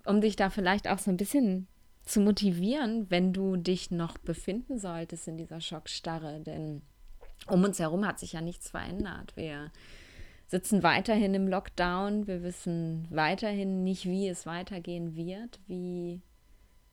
um 0.06 0.22
dich 0.22 0.36
da 0.36 0.52
vielleicht 0.52 0.88
auch 0.88 1.00
so 1.00 1.10
ein 1.10 1.18
bisschen 1.18 1.68
zu 2.04 2.22
motivieren, 2.22 3.10
wenn 3.10 3.34
du 3.34 3.58
dich 3.58 3.90
noch 3.90 4.18
befinden 4.20 4.78
solltest 4.78 5.28
in 5.28 5.38
dieser 5.38 5.62
Schockstarre, 5.62 6.42
denn 6.42 6.84
um 7.48 7.64
uns 7.64 7.80
herum 7.80 8.06
hat 8.06 8.20
sich 8.20 8.34
ja 8.34 8.42
nichts 8.42 8.70
verändert. 8.70 9.36
Wir 9.36 9.72
sitzen 10.50 10.82
weiterhin 10.82 11.36
im 11.36 11.48
Lockdown. 11.48 12.26
Wir 12.26 12.42
wissen 12.42 13.08
weiterhin 13.12 13.84
nicht, 13.84 14.06
wie 14.06 14.28
es 14.28 14.48
weitergehen 14.48 15.16
wird, 15.16 15.60
wie, 15.68 16.22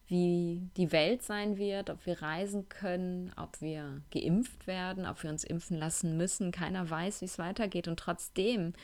wie 0.08 0.68
die 0.76 0.92
Welt 0.92 1.22
sein 1.22 1.56
wird, 1.56 1.88
ob 1.88 2.04
wir 2.04 2.20
reisen 2.20 2.68
können, 2.68 3.32
ob 3.36 3.62
wir 3.62 4.02
geimpft 4.10 4.66
werden, 4.66 5.06
ob 5.06 5.22
wir 5.22 5.30
uns 5.30 5.42
impfen 5.42 5.78
lassen 5.78 6.18
müssen. 6.18 6.52
Keiner 6.52 6.88
weiß, 6.90 7.22
wie 7.22 7.24
es 7.24 7.38
weitergeht. 7.38 7.88
Und 7.88 7.98
trotzdem 7.98 8.74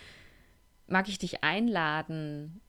mag 0.86 1.06
ich 1.06 1.18
dich 1.18 1.44
einladen, 1.44 2.62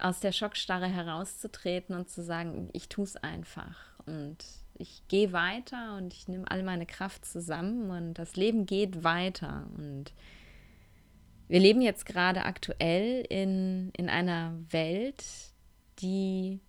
aus 0.00 0.20
der 0.20 0.32
Schockstarre 0.32 0.88
herauszutreten 0.88 1.94
und 1.94 2.08
zu 2.08 2.22
sagen, 2.22 2.70
ich 2.72 2.88
tue 2.88 3.04
es 3.04 3.16
einfach. 3.16 3.76
Und 4.06 4.38
ich 4.72 5.02
gehe 5.08 5.34
weiter 5.34 5.98
und 5.98 6.14
ich 6.14 6.28
nehme 6.28 6.50
all 6.50 6.62
meine 6.62 6.86
Kraft 6.86 7.26
zusammen 7.26 7.90
und 7.90 8.14
das 8.14 8.36
Leben 8.36 8.64
geht 8.64 9.04
weiter. 9.04 9.66
Und 9.76 10.14
wir 11.50 11.58
leben 11.58 11.82
jetzt 11.82 12.06
gerade 12.06 12.44
aktuell 12.44 13.26
in, 13.28 13.90
in 13.96 14.08
einer 14.08 14.54
Welt, 14.70 15.24
die 15.98 16.60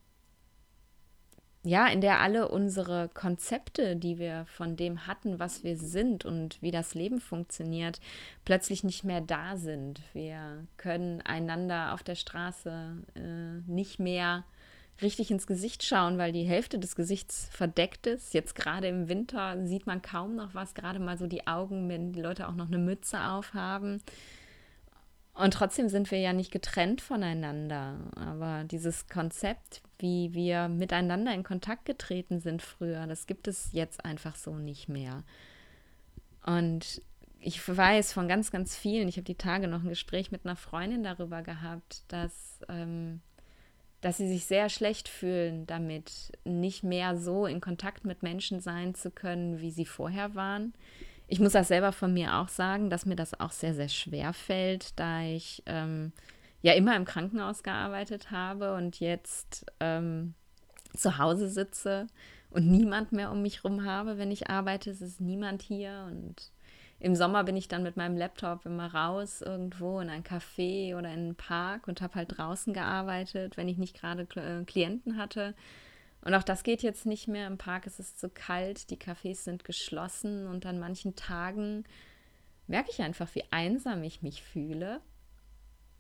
ja, 1.64 1.88
in 1.88 2.02
der 2.02 2.20
alle 2.20 2.48
unsere 2.48 3.08
Konzepte, 3.14 3.96
die 3.96 4.18
wir 4.18 4.46
von 4.48 4.76
dem 4.76 5.06
hatten, 5.06 5.40
was 5.40 5.64
wir 5.64 5.78
sind 5.78 6.26
und 6.26 6.60
wie 6.64 6.72
das 6.72 6.96
Leben 6.96 7.22
funktioniert, 7.22 8.00
plötzlich 8.46 8.84
nicht 8.84 9.04
mehr 9.04 9.22
da 9.22 9.56
sind. 9.56 10.02
Wir 10.14 10.66
können 10.78 11.22
einander 11.22 11.94
auf 11.94 12.02
der 12.02 12.16
Straße 12.16 13.04
äh, 13.14 13.72
nicht 13.72 14.00
mehr 14.00 14.44
richtig 15.04 15.30
ins 15.30 15.46
Gesicht 15.46 15.84
schauen, 15.84 16.18
weil 16.18 16.32
die 16.32 16.44
Hälfte 16.46 16.80
des 16.80 16.96
Gesichts 16.96 17.48
verdeckt 17.52 18.08
ist. 18.08 18.34
Jetzt 18.34 18.56
gerade 18.56 18.88
im 18.88 19.08
Winter 19.08 19.64
sieht 19.68 19.86
man 19.86 20.02
kaum 20.02 20.36
noch 20.36 20.56
was, 20.56 20.74
gerade 20.74 20.98
mal 20.98 21.20
so 21.20 21.28
die 21.28 21.46
Augen, 21.46 21.88
wenn 21.90 22.12
die 22.12 22.22
Leute 22.22 22.48
auch 22.48 22.56
noch 22.56 22.68
eine 22.68 22.80
Mütze 22.80 23.24
aufhaben. 23.24 24.02
Und 25.34 25.54
trotzdem 25.54 25.88
sind 25.88 26.12
wir 26.12 26.20
ja 26.20 26.34
nicht 26.34 26.52
getrennt 26.52 27.02
voneinander. 27.02 28.00
Aber 28.16 28.64
dieses 28.66 29.08
Konzept, 29.08 29.82
wie 29.98 30.34
wir 30.34 30.68
miteinander 30.68 31.34
in 31.34 31.44
Kontakt 31.44 31.86
getreten 31.86 32.40
sind 32.40 32.62
früher, 32.62 33.08
das 33.08 33.28
gibt 33.28 33.48
es 33.48 33.72
jetzt 33.72 34.04
einfach 34.04 34.36
so 34.36 34.56
nicht 34.56 34.90
mehr. 34.90 35.24
Und 36.46 37.02
ich 37.40 37.66
weiß 37.68 38.14
von 38.14 38.28
ganz, 38.28 38.52
ganz 38.52 38.76
vielen, 38.76 39.08
ich 39.08 39.16
habe 39.16 39.26
die 39.26 39.36
Tage 39.36 39.68
noch 39.68 39.84
ein 39.84 39.90
Gespräch 39.90 40.32
mit 40.32 40.46
einer 40.46 40.56
Freundin 40.56 41.04
darüber 41.04 41.42
gehabt, 41.42 42.04
dass, 42.10 42.60
ähm, 42.70 43.22
dass 44.02 44.18
sie 44.18 44.28
sich 44.28 44.46
sehr 44.46 44.70
schlecht 44.70 45.08
fühlen 45.08 45.66
damit, 45.66 46.32
nicht 46.44 46.84
mehr 46.84 47.18
so 47.18 47.46
in 47.46 47.62
Kontakt 47.62 48.06
mit 48.06 48.22
Menschen 48.22 48.60
sein 48.60 48.96
zu 48.96 49.12
können, 49.12 49.60
wie 49.62 49.72
sie 49.72 49.86
vorher 49.86 50.36
waren. 50.36 50.74
Ich 51.32 51.40
muss 51.40 51.54
das 51.54 51.70
selber 51.70 51.94
von 51.94 52.14
mir 52.14 52.36
auch 52.36 52.50
sagen, 52.50 52.90
dass 52.90 53.06
mir 53.06 53.16
das 53.16 53.40
auch 53.40 53.52
sehr, 53.52 53.74
sehr 53.74 53.88
schwer 53.88 54.34
fällt, 54.34 55.00
da 55.00 55.22
ich 55.22 55.64
ähm, 55.66 56.12
ja 56.62 56.74
immer 56.74 56.94
im 56.98 57.06
Krankenhaus 57.06 57.64
gearbeitet 57.64 58.32
habe 58.32 58.76
und 58.76 59.00
jetzt 59.00 59.66
ähm, 59.80 60.34
zu 60.94 61.20
Hause 61.20 61.48
sitze 61.48 62.08
und 62.50 62.70
niemand 62.70 63.14
mehr 63.14 63.32
um 63.32 63.42
mich 63.42 63.64
rum 63.64 63.86
habe, 63.86 64.18
wenn 64.18 64.30
ich 64.30 64.50
arbeite. 64.50 64.90
Es 64.90 65.02
ist 65.02 65.22
niemand 65.22 65.62
hier 65.62 66.06
und 66.12 66.52
im 67.00 67.16
Sommer 67.16 67.46
bin 67.46 67.56
ich 67.56 67.70
dann 67.70 67.82
mit 67.82 67.96
meinem 67.96 68.18
Laptop 68.18 68.66
immer 68.66 68.94
raus 68.94 69.42
irgendwo 69.42 70.02
in 70.02 70.10
ein 70.10 70.26
Café 70.26 70.98
oder 70.98 71.14
in 71.14 71.20
einen 71.20 71.36
Park 71.36 71.88
und 71.88 72.02
habe 72.02 72.16
halt 72.16 72.38
draußen 72.38 72.74
gearbeitet, 72.74 73.56
wenn 73.56 73.70
ich 73.70 73.78
nicht 73.78 73.98
gerade 73.98 74.28
äh, 74.36 74.66
Klienten 74.66 75.16
hatte. 75.16 75.56
Und 76.24 76.36
auch 76.36 76.44
das 76.44 76.64
geht 76.64 76.84
jetzt 76.84 77.06
nicht 77.06 77.28
mehr. 77.28 77.48
Im 77.48 77.58
Park 77.58 77.88
ist 77.88 78.00
es 78.00 78.16
zu 78.16 78.30
kalt, 78.30 78.90
die 78.90 78.98
Cafés 78.98 79.44
sind 79.44 79.64
geschlossen 79.64 80.48
und 80.48 80.66
an 80.66 80.80
manchen 80.80 81.16
Tagen 81.16 81.84
merke 82.68 82.92
ich 82.92 83.02
einfach, 83.02 83.34
wie 83.34 83.44
einsam 83.50 84.04
ich 84.04 84.22
mich 84.22 84.44
fühle. 84.44 85.02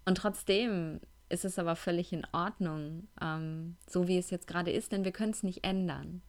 Und 0.05 0.15
trotzdem 0.15 0.99
ist 1.29 1.45
es 1.45 1.57
aber 1.57 1.75
völlig 1.75 2.13
in 2.13 2.25
Ordnung, 2.33 3.07
ähm, 3.21 3.77
so 3.87 4.07
wie 4.07 4.17
es 4.17 4.29
jetzt 4.29 4.47
gerade 4.47 4.71
ist, 4.71 4.91
denn 4.91 5.05
wir 5.05 5.11
können 5.11 5.31
es 5.31 5.43
nicht 5.43 5.63
ändern. 5.63 6.21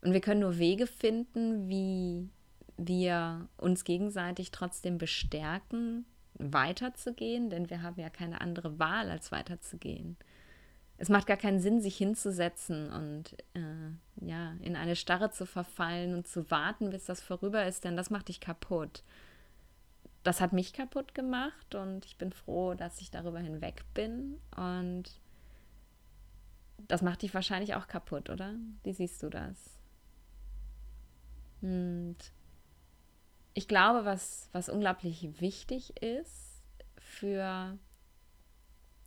Und 0.00 0.12
wir 0.12 0.20
können 0.20 0.40
nur 0.40 0.58
Wege 0.58 0.86
finden, 0.86 1.68
wie 1.68 2.28
wir 2.76 3.48
uns 3.56 3.84
gegenseitig 3.84 4.50
trotzdem 4.50 4.98
bestärken, 4.98 6.06
weiterzugehen, 6.34 7.50
denn 7.50 7.70
wir 7.70 7.82
haben 7.82 8.00
ja 8.00 8.10
keine 8.10 8.40
andere 8.40 8.78
Wahl, 8.78 9.10
als 9.10 9.30
weiterzugehen 9.30 10.16
es 10.96 11.08
macht 11.08 11.26
gar 11.26 11.36
keinen 11.36 11.60
Sinn, 11.60 11.80
sich 11.80 11.96
hinzusetzen 11.96 12.90
und 12.92 13.36
äh, 13.54 14.26
ja, 14.26 14.52
in 14.60 14.76
eine 14.76 14.96
Starre 14.96 15.30
zu 15.30 15.44
verfallen 15.44 16.14
und 16.14 16.28
zu 16.28 16.50
warten, 16.50 16.90
bis 16.90 17.04
das 17.04 17.20
vorüber 17.20 17.66
ist, 17.66 17.84
denn 17.84 17.96
das 17.96 18.10
macht 18.10 18.28
dich 18.28 18.40
kaputt. 18.40 19.02
Das 20.22 20.40
hat 20.40 20.52
mich 20.52 20.72
kaputt 20.72 21.14
gemacht 21.14 21.74
und 21.74 22.06
ich 22.06 22.16
bin 22.16 22.32
froh, 22.32 22.74
dass 22.74 23.00
ich 23.00 23.10
darüber 23.10 23.40
hinweg 23.40 23.84
bin. 23.92 24.40
Und 24.56 25.20
das 26.78 27.02
macht 27.02 27.22
dich 27.22 27.34
wahrscheinlich 27.34 27.74
auch 27.74 27.88
kaputt, 27.88 28.30
oder? 28.30 28.54
Wie 28.84 28.92
siehst 28.92 29.22
du 29.22 29.28
das? 29.28 29.78
Und 31.60 32.16
ich 33.52 33.68
glaube, 33.68 34.04
was, 34.04 34.48
was 34.52 34.68
unglaublich 34.68 35.40
wichtig 35.40 36.02
ist 36.02 36.62
für 36.96 37.78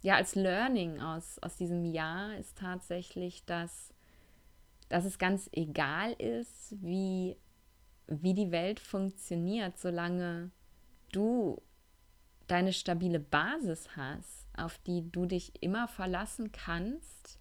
ja, 0.01 0.15
als 0.15 0.35
Learning 0.35 1.01
aus, 1.01 1.39
aus 1.39 1.55
diesem 1.57 1.85
Jahr 1.85 2.37
ist 2.37 2.57
tatsächlich, 2.57 3.45
dass, 3.45 3.93
dass 4.89 5.05
es 5.05 5.17
ganz 5.17 5.49
egal 5.51 6.13
ist, 6.13 6.75
wie, 6.81 7.37
wie 8.07 8.33
die 8.33 8.51
Welt 8.51 8.79
funktioniert, 8.79 9.77
solange 9.77 10.51
du 11.11 11.61
deine 12.47 12.73
stabile 12.73 13.19
Basis 13.19 13.89
hast, 13.95 14.47
auf 14.55 14.77
die 14.79 15.11
du 15.11 15.25
dich 15.25 15.51
immer 15.61 15.87
verlassen 15.87 16.51
kannst, 16.51 17.39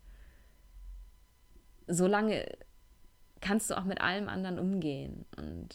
solange 1.86 2.46
kannst 3.40 3.70
du 3.70 3.78
auch 3.78 3.84
mit 3.84 4.00
allem 4.00 4.28
anderen 4.28 4.58
umgehen. 4.58 5.24
Und 5.36 5.68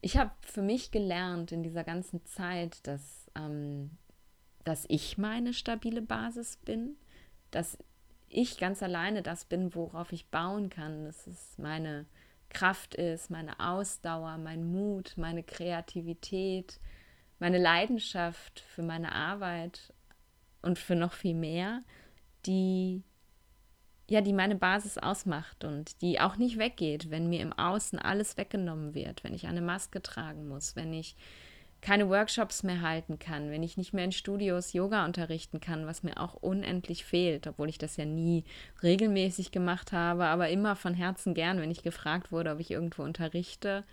ich 0.00 0.16
habe 0.16 0.30
für 0.42 0.62
mich 0.62 0.90
gelernt 0.90 1.50
in 1.50 1.62
dieser 1.62 1.82
ganzen 1.82 2.24
Zeit, 2.24 2.86
dass 2.86 3.28
ähm, 3.34 3.90
dass 4.64 4.84
ich 4.88 5.18
meine 5.18 5.52
stabile 5.52 6.02
Basis 6.02 6.56
bin, 6.56 6.96
dass 7.50 7.78
ich 8.28 8.58
ganz 8.58 8.82
alleine 8.82 9.22
das 9.22 9.44
bin, 9.44 9.74
worauf 9.74 10.12
ich 10.12 10.26
bauen 10.26 10.68
kann, 10.68 11.04
dass 11.04 11.26
es 11.26 11.56
meine 11.58 12.06
Kraft 12.50 12.94
ist, 12.94 13.30
meine 13.30 13.58
Ausdauer, 13.60 14.38
mein 14.38 14.70
Mut, 14.70 15.14
meine 15.16 15.42
Kreativität, 15.42 16.80
meine 17.38 17.58
Leidenschaft 17.58 18.60
für 18.60 18.82
meine 18.82 19.12
Arbeit 19.12 19.92
und 20.62 20.78
für 20.78 20.96
noch 20.96 21.12
viel 21.12 21.34
mehr, 21.34 21.82
die 22.46 23.02
ja, 24.10 24.22
die 24.22 24.32
meine 24.32 24.56
Basis 24.56 24.96
ausmacht 24.96 25.64
und 25.64 26.00
die 26.00 26.18
auch 26.18 26.36
nicht 26.36 26.58
weggeht, 26.58 27.10
wenn 27.10 27.28
mir 27.28 27.40
im 27.40 27.52
Außen 27.52 27.98
alles 27.98 28.38
weggenommen 28.38 28.94
wird, 28.94 29.22
wenn 29.22 29.34
ich 29.34 29.46
eine 29.46 29.60
Maske 29.60 30.00
tragen 30.00 30.48
muss, 30.48 30.76
wenn 30.76 30.94
ich 30.94 31.14
keine 31.80 32.08
Workshops 32.08 32.62
mehr 32.62 32.80
halten 32.80 33.18
kann, 33.18 33.50
wenn 33.50 33.62
ich 33.62 33.76
nicht 33.76 33.92
mehr 33.92 34.04
in 34.04 34.12
Studios 34.12 34.72
Yoga 34.72 35.04
unterrichten 35.04 35.60
kann, 35.60 35.86
was 35.86 36.02
mir 36.02 36.18
auch 36.18 36.34
unendlich 36.34 37.04
fehlt, 37.04 37.46
obwohl 37.46 37.68
ich 37.68 37.78
das 37.78 37.96
ja 37.96 38.04
nie 38.04 38.44
regelmäßig 38.82 39.52
gemacht 39.52 39.92
habe, 39.92 40.26
aber 40.26 40.48
immer 40.48 40.74
von 40.74 40.94
Herzen 40.94 41.34
gern, 41.34 41.60
wenn 41.60 41.70
ich 41.70 41.82
gefragt 41.82 42.32
wurde, 42.32 42.52
ob 42.52 42.60
ich 42.60 42.70
irgendwo 42.70 43.02
unterrichte. 43.02 43.84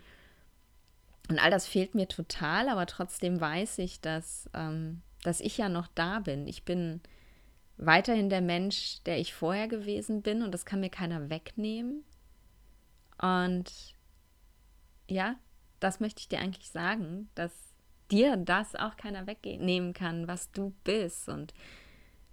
Und 1.28 1.38
all 1.38 1.50
das 1.50 1.66
fehlt 1.66 1.94
mir 1.94 2.08
total, 2.08 2.68
aber 2.68 2.86
trotzdem 2.86 3.40
weiß 3.40 3.78
ich, 3.78 4.00
dass, 4.00 4.50
ähm, 4.52 5.02
dass 5.22 5.40
ich 5.40 5.56
ja 5.56 5.68
noch 5.68 5.86
da 5.94 6.18
bin. 6.20 6.48
Ich 6.48 6.64
bin 6.64 7.00
weiterhin 7.76 8.30
der 8.30 8.40
Mensch, 8.40 9.02
der 9.04 9.18
ich 9.18 9.34
vorher 9.34 9.68
gewesen 9.68 10.22
bin 10.22 10.42
und 10.42 10.52
das 10.52 10.64
kann 10.64 10.80
mir 10.80 10.90
keiner 10.90 11.30
wegnehmen. 11.30 12.04
Und 13.20 13.94
ja, 15.08 15.36
das 15.80 16.00
möchte 16.00 16.20
ich 16.20 16.28
dir 16.28 16.40
eigentlich 16.40 16.70
sagen, 16.70 17.28
dass 17.34 17.65
dir 18.10 18.36
das 18.36 18.74
auch 18.74 18.96
keiner 18.96 19.26
wegnehmen 19.26 19.92
kann, 19.92 20.28
was 20.28 20.50
du 20.52 20.74
bist. 20.84 21.28
Und 21.28 21.54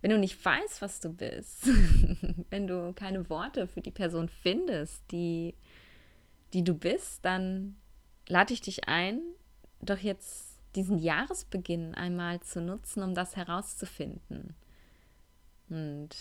wenn 0.01 0.11
du 0.11 0.17
nicht 0.17 0.43
weißt, 0.43 0.81
was 0.81 0.99
du 0.99 1.09
bist, 1.09 1.67
wenn 2.49 2.67
du 2.67 2.93
keine 2.93 3.29
Worte 3.29 3.67
für 3.67 3.81
die 3.81 3.91
Person 3.91 4.29
findest, 4.29 5.03
die, 5.11 5.55
die 6.53 6.63
du 6.63 6.73
bist, 6.73 7.23
dann 7.25 7.75
lade 8.27 8.53
ich 8.53 8.61
dich 8.61 8.87
ein, 8.87 9.21
doch 9.81 9.99
jetzt 9.99 10.59
diesen 10.75 10.97
Jahresbeginn 10.97 11.93
einmal 11.93 12.39
zu 12.41 12.61
nutzen, 12.61 13.03
um 13.03 13.13
das 13.13 13.35
herauszufinden. 13.35 14.55
Und 15.69 16.15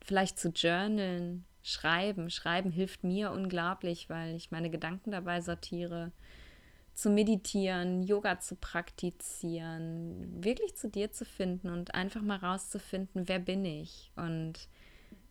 vielleicht 0.00 0.38
zu 0.38 0.48
journalen, 0.48 1.44
schreiben. 1.62 2.30
Schreiben 2.30 2.70
hilft 2.70 3.04
mir 3.04 3.30
unglaublich, 3.30 4.10
weil 4.10 4.34
ich 4.34 4.50
meine 4.50 4.70
Gedanken 4.70 5.12
dabei 5.12 5.40
sortiere 5.40 6.12
zu 6.94 7.10
meditieren, 7.10 8.02
Yoga 8.02 8.40
zu 8.40 8.54
praktizieren, 8.54 10.44
wirklich 10.44 10.76
zu 10.76 10.88
dir 10.88 11.10
zu 11.12 11.24
finden 11.24 11.70
und 11.70 11.94
einfach 11.94 12.22
mal 12.22 12.36
rauszufinden, 12.36 13.28
wer 13.28 13.38
bin 13.38 13.64
ich 13.64 14.12
und 14.16 14.68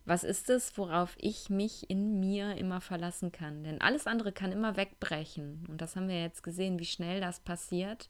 was 0.06 0.24
ist 0.24 0.50
es, 0.50 0.78
worauf 0.78 1.16
ich 1.20 1.50
mich 1.50 1.90
in 1.90 2.20
mir 2.20 2.58
immer 2.58 2.82
verlassen 2.82 3.32
kann. 3.32 3.64
Denn 3.64 3.82
alles 3.82 4.08
andere 4.08 4.32
kann 4.32 4.52
immer 4.52 4.76
wegbrechen. 4.76 5.66
Und 5.70 5.80
das 5.80 5.96
haben 5.96 6.08
wir 6.08 6.20
jetzt 6.20 6.42
gesehen, 6.42 6.80
wie 6.80 6.86
schnell 6.86 7.22
das 7.22 7.40
passiert. 7.40 8.10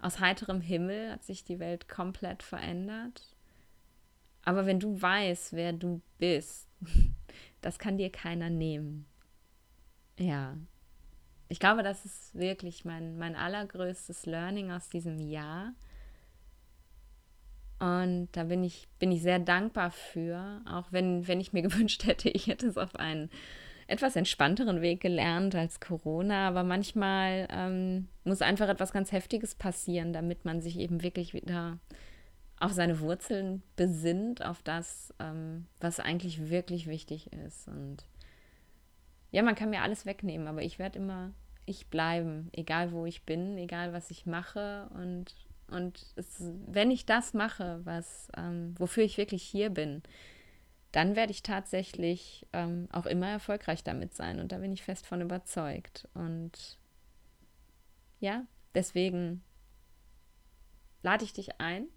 Aus 0.00 0.18
heiterem 0.18 0.60
Himmel 0.60 1.12
hat 1.12 1.24
sich 1.24 1.44
die 1.44 1.60
Welt 1.60 1.88
komplett 1.88 2.42
verändert. 2.42 3.36
Aber 4.42 4.66
wenn 4.66 4.80
du 4.80 5.00
weißt, 5.00 5.52
wer 5.52 5.72
du 5.72 6.00
bist, 6.18 6.68
das 7.60 7.78
kann 7.78 7.96
dir 7.96 8.10
keiner 8.10 8.50
nehmen. 8.50 9.06
Ja, 10.18 10.56
ich 11.48 11.60
glaube, 11.60 11.82
das 11.82 12.04
ist 12.04 12.34
wirklich 12.34 12.84
mein, 12.84 13.16
mein 13.18 13.34
allergrößtes 13.34 14.26
Learning 14.26 14.70
aus 14.70 14.88
diesem 14.88 15.18
Jahr. 15.18 15.72
Und 17.78 18.28
da 18.32 18.44
bin 18.44 18.64
ich, 18.64 18.88
bin 18.98 19.12
ich 19.12 19.22
sehr 19.22 19.38
dankbar 19.38 19.90
für, 19.90 20.62
auch 20.68 20.90
wenn, 20.90 21.26
wenn 21.28 21.40
ich 21.40 21.52
mir 21.52 21.62
gewünscht 21.68 22.04
hätte, 22.04 22.28
ich 22.28 22.46
hätte 22.46 22.66
es 22.66 22.76
auf 22.76 22.96
einen 22.96 23.30
etwas 23.86 24.16
entspannteren 24.16 24.82
Weg 24.82 25.00
gelernt 25.00 25.54
als 25.54 25.80
Corona. 25.80 26.48
Aber 26.48 26.62
manchmal 26.62 27.48
ähm, 27.50 28.08
muss 28.24 28.42
einfach 28.42 28.68
etwas 28.68 28.92
ganz 28.92 29.12
Heftiges 29.12 29.54
passieren, 29.54 30.12
damit 30.12 30.44
man 30.44 30.60
sich 30.60 30.78
eben 30.78 31.02
wirklich 31.02 31.32
wieder 31.32 31.78
auf 32.60 32.72
seine 32.72 33.00
Wurzeln 33.00 33.62
besinnt, 33.76 34.44
auf 34.44 34.62
das, 34.62 35.14
ähm, 35.20 35.66
was 35.80 36.00
eigentlich 36.00 36.50
wirklich 36.50 36.86
wichtig 36.86 37.32
ist. 37.32 37.68
Und 37.68 38.04
ja, 39.30 39.42
man 39.42 39.54
kann 39.54 39.70
mir 39.70 39.82
alles 39.82 40.06
wegnehmen, 40.06 40.48
aber 40.48 40.62
ich 40.62 40.78
werde 40.78 40.98
immer 40.98 41.32
ich 41.66 41.88
bleiben, 41.88 42.48
egal 42.52 42.92
wo 42.92 43.04
ich 43.04 43.24
bin, 43.24 43.58
egal 43.58 43.92
was 43.92 44.10
ich 44.10 44.24
mache. 44.24 44.88
Und 44.94 45.34
Und 45.70 46.14
es, 46.16 46.42
wenn 46.66 46.90
ich 46.90 47.04
das 47.04 47.34
mache, 47.34 47.80
was, 47.84 48.28
ähm, 48.36 48.74
wofür 48.78 49.04
ich 49.04 49.18
wirklich 49.18 49.42
hier 49.42 49.68
bin, 49.68 50.02
dann 50.92 51.14
werde 51.14 51.32
ich 51.32 51.42
tatsächlich 51.42 52.46
ähm, 52.54 52.88
auch 52.90 53.04
immer 53.04 53.28
erfolgreich 53.28 53.84
damit 53.84 54.14
sein. 54.14 54.40
Und 54.40 54.50
da 54.50 54.58
bin 54.58 54.72
ich 54.72 54.82
fest 54.82 55.06
von 55.06 55.20
überzeugt. 55.20 56.08
Und 56.14 56.78
ja, 58.20 58.46
deswegen 58.74 59.42
lade 61.02 61.24
ich 61.24 61.34
dich 61.34 61.60
ein. 61.60 61.88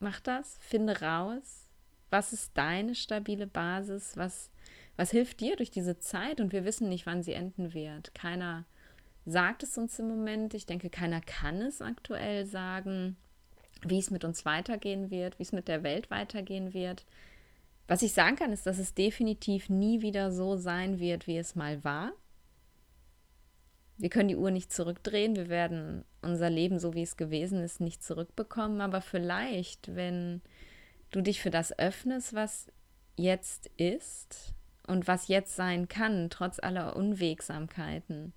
Mach 0.00 0.20
das, 0.20 0.56
finde 0.62 1.02
raus, 1.02 1.68
was 2.08 2.32
ist 2.32 2.56
deine 2.56 2.94
stabile 2.94 3.46
Basis, 3.46 4.16
was, 4.16 4.50
was 4.96 5.10
hilft 5.10 5.40
dir 5.40 5.56
durch 5.56 5.70
diese 5.70 5.98
Zeit 5.98 6.40
und 6.40 6.52
wir 6.52 6.64
wissen 6.64 6.88
nicht, 6.88 7.06
wann 7.06 7.22
sie 7.22 7.32
enden 7.32 7.74
wird. 7.74 8.14
Keiner 8.14 8.64
sagt 9.24 9.62
es 9.62 9.78
uns 9.78 9.98
im 9.98 10.08
Moment. 10.08 10.54
Ich 10.54 10.66
denke, 10.66 10.90
keiner 10.90 11.20
kann 11.20 11.60
es 11.62 11.80
aktuell 11.80 12.44
sagen, 12.46 13.16
wie 13.84 13.98
es 13.98 14.10
mit 14.10 14.24
uns 14.24 14.44
weitergehen 14.44 15.10
wird, 15.10 15.38
wie 15.38 15.44
es 15.44 15.52
mit 15.52 15.68
der 15.68 15.82
Welt 15.82 16.10
weitergehen 16.10 16.74
wird. 16.74 17.04
Was 17.88 18.02
ich 18.02 18.12
sagen 18.12 18.36
kann, 18.36 18.52
ist, 18.52 18.66
dass 18.66 18.78
es 18.78 18.94
definitiv 18.94 19.68
nie 19.68 20.02
wieder 20.02 20.30
so 20.30 20.56
sein 20.56 20.98
wird, 20.98 21.26
wie 21.26 21.38
es 21.38 21.54
mal 21.56 21.82
war. 21.84 22.12
Wir 23.98 24.08
können 24.08 24.28
die 24.28 24.36
Uhr 24.36 24.50
nicht 24.50 24.72
zurückdrehen, 24.72 25.36
wir 25.36 25.48
werden 25.48 26.04
unser 26.22 26.50
Leben, 26.50 26.78
so 26.78 26.94
wie 26.94 27.02
es 27.02 27.16
gewesen 27.16 27.62
ist, 27.62 27.80
nicht 27.80 28.02
zurückbekommen, 28.02 28.80
aber 28.80 29.00
vielleicht, 29.00 29.94
wenn 29.94 30.42
du 31.10 31.20
dich 31.20 31.40
für 31.40 31.50
das 31.50 31.78
öffnest, 31.78 32.34
was 32.34 32.68
jetzt 33.16 33.70
ist 33.76 34.54
und 34.86 35.06
was 35.06 35.28
jetzt 35.28 35.56
sein 35.56 35.88
kann, 35.88 36.30
trotz 36.30 36.58
aller 36.58 36.96
Unwegsamkeiten, 36.96 38.32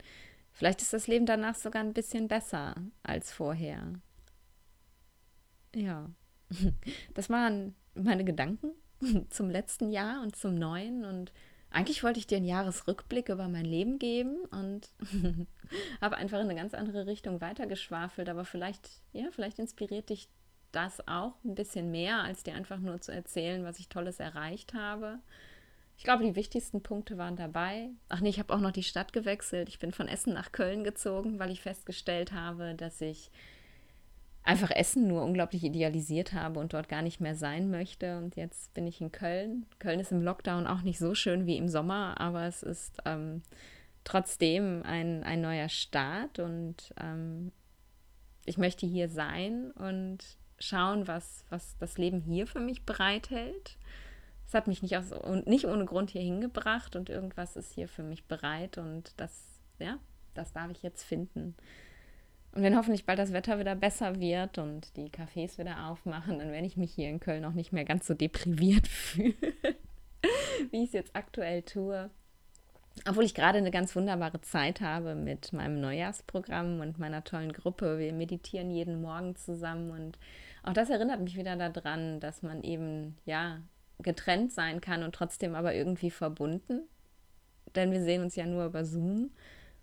vielleicht 0.51 0.81
ist 0.81 0.93
das 0.93 1.07
Leben 1.07 1.25
danach 1.25 1.55
sogar 1.55 1.81
ein 1.81 1.93
bisschen 1.93 2.27
besser 2.27 2.75
als 3.03 3.31
vorher. 3.31 3.93
Ja, 5.75 6.09
das 7.13 7.29
waren 7.29 7.75
meine 7.95 8.23
Gedanken 8.23 8.71
zum 9.29 9.49
letzten 9.49 9.91
Jahr 9.91 10.21
und 10.21 10.35
zum 10.35 10.55
neuen. 10.55 11.05
Und 11.05 11.33
eigentlich 11.69 12.03
wollte 12.03 12.19
ich 12.19 12.27
dir 12.27 12.37
einen 12.37 12.45
Jahresrückblick 12.45 13.29
über 13.29 13.47
mein 13.47 13.65
Leben 13.65 13.99
geben 13.99 14.37
und 14.51 14.89
habe 16.01 16.17
einfach 16.17 16.39
in 16.39 16.45
eine 16.45 16.55
ganz 16.55 16.73
andere 16.73 17.07
Richtung 17.07 17.41
weitergeschwafelt. 17.41 18.29
Aber 18.29 18.45
vielleicht, 18.45 18.89
ja, 19.13 19.25
vielleicht 19.31 19.59
inspiriert 19.59 20.09
dich 20.09 20.29
das 20.71 21.07
auch 21.07 21.35
ein 21.43 21.55
bisschen 21.55 21.89
mehr, 21.91 22.21
als 22.21 22.43
dir 22.43 22.53
einfach 22.53 22.79
nur 22.79 22.99
zu 22.99 23.11
erzählen, 23.11 23.63
was 23.63 23.79
ich 23.79 23.89
Tolles 23.89 24.19
erreicht 24.19 24.73
habe. 24.73 25.19
Ich 25.97 26.03
glaube, 26.03 26.23
die 26.23 26.35
wichtigsten 26.35 26.81
Punkte 26.81 27.17
waren 27.17 27.35
dabei. 27.35 27.89
Ach 28.09 28.19
nee, 28.19 28.29
ich 28.29 28.39
habe 28.39 28.53
auch 28.53 28.59
noch 28.59 28.71
die 28.71 28.83
Stadt 28.83 29.13
gewechselt. 29.13 29.69
Ich 29.69 29.79
bin 29.79 29.91
von 29.91 30.07
Essen 30.07 30.33
nach 30.33 30.51
Köln 30.51 30.83
gezogen, 30.83 31.39
weil 31.39 31.51
ich 31.51 31.61
festgestellt 31.61 32.33
habe, 32.33 32.75
dass 32.75 32.99
ich 33.01 33.31
einfach 34.43 34.69
Essen 34.71 35.07
nur 35.07 35.23
unglaublich 35.23 35.63
idealisiert 35.63 36.33
habe 36.33 36.59
und 36.59 36.73
dort 36.73 36.87
gar 36.87 37.01
nicht 37.01 37.19
mehr 37.19 37.35
sein 37.35 37.71
möchte. 37.71 38.17
Und 38.17 38.35
jetzt 38.35 38.73
bin 38.73 38.85
ich 38.85 39.01
in 39.01 39.11
Köln. 39.11 39.65
Köln 39.79 39.99
ist 39.99 40.11
im 40.11 40.21
Lockdown 40.21 40.67
auch 40.67 40.81
nicht 40.81 40.99
so 40.99 41.15
schön 41.15 41.45
wie 41.45 41.57
im 41.57 41.67
Sommer, 41.67 42.19
aber 42.19 42.45
es 42.45 42.61
ist 42.61 42.97
ähm, 43.05 43.41
trotzdem 44.03 44.83
ein, 44.83 45.23
ein 45.23 45.41
neuer 45.41 45.69
Start 45.69 46.39
und 46.39 46.93
ähm, 47.01 47.51
ich 48.45 48.57
möchte 48.57 48.85
hier 48.85 49.09
sein 49.09 49.71
und 49.71 50.19
schauen, 50.59 51.07
was, 51.07 51.43
was 51.49 51.75
das 51.79 51.97
Leben 51.97 52.21
hier 52.21 52.45
für 52.45 52.59
mich 52.59 52.83
bereithält. 52.83 53.77
Es 54.47 54.53
hat 54.53 54.67
mich 54.67 54.81
nicht, 54.81 54.95
aus, 54.97 55.11
nicht 55.45 55.65
ohne 55.65 55.85
Grund 55.85 56.11
hier 56.11 56.21
hingebracht 56.21 56.95
und 56.95 57.09
irgendwas 57.09 57.55
ist 57.55 57.73
hier 57.73 57.87
für 57.87 58.03
mich 58.03 58.25
bereit 58.25 58.77
und 58.77 59.13
das, 59.17 59.59
ja, 59.79 59.97
das 60.33 60.53
darf 60.53 60.69
ich 60.71 60.83
jetzt 60.83 61.03
finden. 61.03 61.55
Und 62.55 62.63
wenn 62.63 62.77
hoffentlich 62.77 63.05
bald 63.05 63.19
das 63.19 63.33
Wetter 63.33 63.59
wieder 63.59 63.75
besser 63.75 64.19
wird 64.19 64.57
und 64.57 64.95
die 64.95 65.09
Cafés 65.09 65.57
wieder 65.57 65.87
aufmachen, 65.87 66.39
dann 66.39 66.51
werde 66.51 66.65
ich 66.65 66.77
mich 66.77 66.93
hier 66.93 67.09
in 67.09 67.19
Köln 67.19 67.43
auch 67.43 67.53
nicht 67.53 67.73
mehr 67.73 67.83
ganz 67.83 68.07
so 68.07 68.13
depriviert 68.13 68.87
fühlen, 68.87 69.35
wie 70.71 70.83
ich 70.83 70.89
es 70.89 70.93
jetzt 70.93 71.15
aktuell 71.15 71.63
tue. 71.63 72.09
Obwohl 73.05 73.25
ich 73.25 73.35
gerade 73.35 73.57
eine 73.57 73.71
ganz 73.71 73.93
wunderbare 73.93 74.39
Zeit 74.39 74.79
habe 74.79 75.15
mit 75.15 75.51
meinem 75.51 75.81
Neujahrsprogramm 75.81 76.79
und 76.79 76.97
meiner 76.97 77.25
tollen 77.25 77.51
Gruppe. 77.51 77.99
Wir 77.99 78.13
meditieren 78.13 78.71
jeden 78.71 79.01
Morgen 79.01 79.35
zusammen 79.35 79.91
und 79.91 80.17
auch 80.63 80.71
das 80.71 80.89
erinnert 80.89 81.19
mich 81.19 81.35
wieder 81.35 81.57
daran, 81.57 82.21
dass 82.21 82.41
man 82.41 82.63
eben, 82.63 83.17
ja, 83.25 83.59
getrennt 83.99 84.51
sein 84.51 84.81
kann 84.81 85.03
und 85.03 85.15
trotzdem 85.15 85.55
aber 85.55 85.73
irgendwie 85.73 86.11
verbunden. 86.11 86.81
Denn 87.75 87.91
wir 87.91 88.03
sehen 88.03 88.21
uns 88.21 88.35
ja 88.35 88.45
nur 88.45 88.65
über 88.65 88.85
Zoom. 88.85 89.31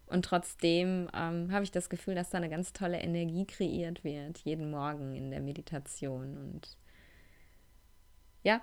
Und 0.06 0.24
trotzdem 0.24 1.08
ähm, 1.14 1.50
habe 1.52 1.64
ich 1.64 1.70
das 1.70 1.88
Gefühl, 1.88 2.14
dass 2.14 2.30
da 2.30 2.38
eine 2.38 2.50
ganz 2.50 2.72
tolle 2.72 3.00
Energie 3.00 3.46
kreiert 3.46 4.04
wird, 4.04 4.38
jeden 4.38 4.70
Morgen 4.70 5.14
in 5.14 5.30
der 5.30 5.40
Meditation. 5.40 6.36
Und 6.36 6.76
ja, 8.42 8.60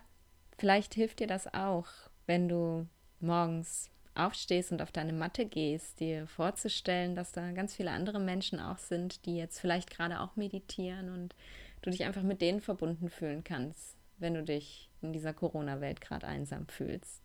vielleicht 0.58 0.94
hilft 0.94 1.20
dir 1.20 1.28
das 1.28 1.52
auch, 1.52 1.88
wenn 2.28 2.48
du 2.48 2.88
morgens 3.20 3.90
aufstehst 4.14 4.72
und 4.72 4.82
auf 4.82 4.92
deine 4.92 5.14
Matte 5.14 5.46
gehst, 5.46 6.00
dir 6.00 6.28
vorzustellen, 6.28 7.16
dass 7.16 7.32
da 7.32 7.52
ganz 7.52 7.76
viele 7.76 7.92
andere 7.92 8.20
Menschen 8.20 8.60
auch 8.60 8.78
sind, 8.78 9.26
die 9.26 9.38
jetzt 9.38 9.60
vielleicht 9.60 9.90
gerade 9.90 10.20
auch 10.20 10.36
meditieren 10.36 11.10
und 11.10 11.36
du 11.82 11.90
dich 11.90 12.04
einfach 12.04 12.24
mit 12.24 12.42
denen 12.42 12.62
verbunden 12.62 13.10
fühlen 13.10 13.44
kannst, 13.44 13.96
wenn 14.18 14.34
du 14.34 14.44
dich 14.44 14.89
in 15.02 15.14
dieser 15.14 15.34
Corona-Welt 15.34 16.02
gerade 16.02 16.28
einsam 16.28 16.68
fühlst. 16.68 17.22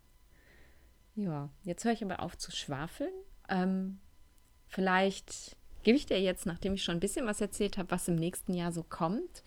Ja, 1.15 1.49
jetzt 1.63 1.85
höre 1.85 1.93
ich 1.93 2.05
aber 2.05 2.21
auf 2.21 2.37
zu 2.37 2.51
schwafeln. 2.51 3.13
Ähm, 3.49 4.01
Vielleicht 4.75 5.57
gebe 5.85 5.97
ich 5.97 6.07
dir 6.07 6.21
jetzt, 6.21 6.47
nachdem 6.47 6.75
ich 6.75 6.83
schon 6.83 6.97
ein 6.97 7.01
bisschen 7.01 7.27
was 7.27 7.41
erzählt 7.41 7.79
habe, 7.79 7.93
was 7.93 8.09
im 8.09 8.17
nächsten 8.17 8.55
Jahr 8.55 8.73
so 8.73 8.83
kommt, 8.83 9.45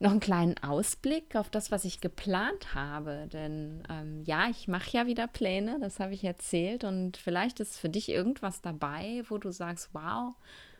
noch 0.00 0.10
einen 0.10 0.20
kleinen 0.20 0.58
Ausblick 0.58 1.34
auf 1.34 1.48
das, 1.48 1.70
was 1.70 1.86
ich 1.86 2.02
geplant 2.02 2.74
habe. 2.74 3.26
Denn 3.32 3.82
ähm, 3.88 4.22
ja, 4.24 4.48
ich 4.50 4.68
mache 4.68 4.90
ja 4.90 5.06
wieder 5.06 5.26
Pläne, 5.26 5.78
das 5.80 5.98
habe 5.98 6.12
ich 6.12 6.24
erzählt. 6.24 6.84
Und 6.84 7.16
vielleicht 7.16 7.58
ist 7.60 7.78
für 7.78 7.88
dich 7.88 8.10
irgendwas 8.10 8.60
dabei, 8.60 9.22
wo 9.30 9.38
du 9.38 9.50
sagst, 9.50 9.88
wow, 9.94 10.34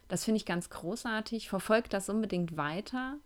das 0.09 0.25
finde 0.25 0.37
ich 0.37 0.45
ganz 0.45 0.69
großartig, 0.69 1.49
verfolg 1.49 1.89
das 1.89 2.11
unbedingt 2.11 2.59
weiter. 2.59 3.17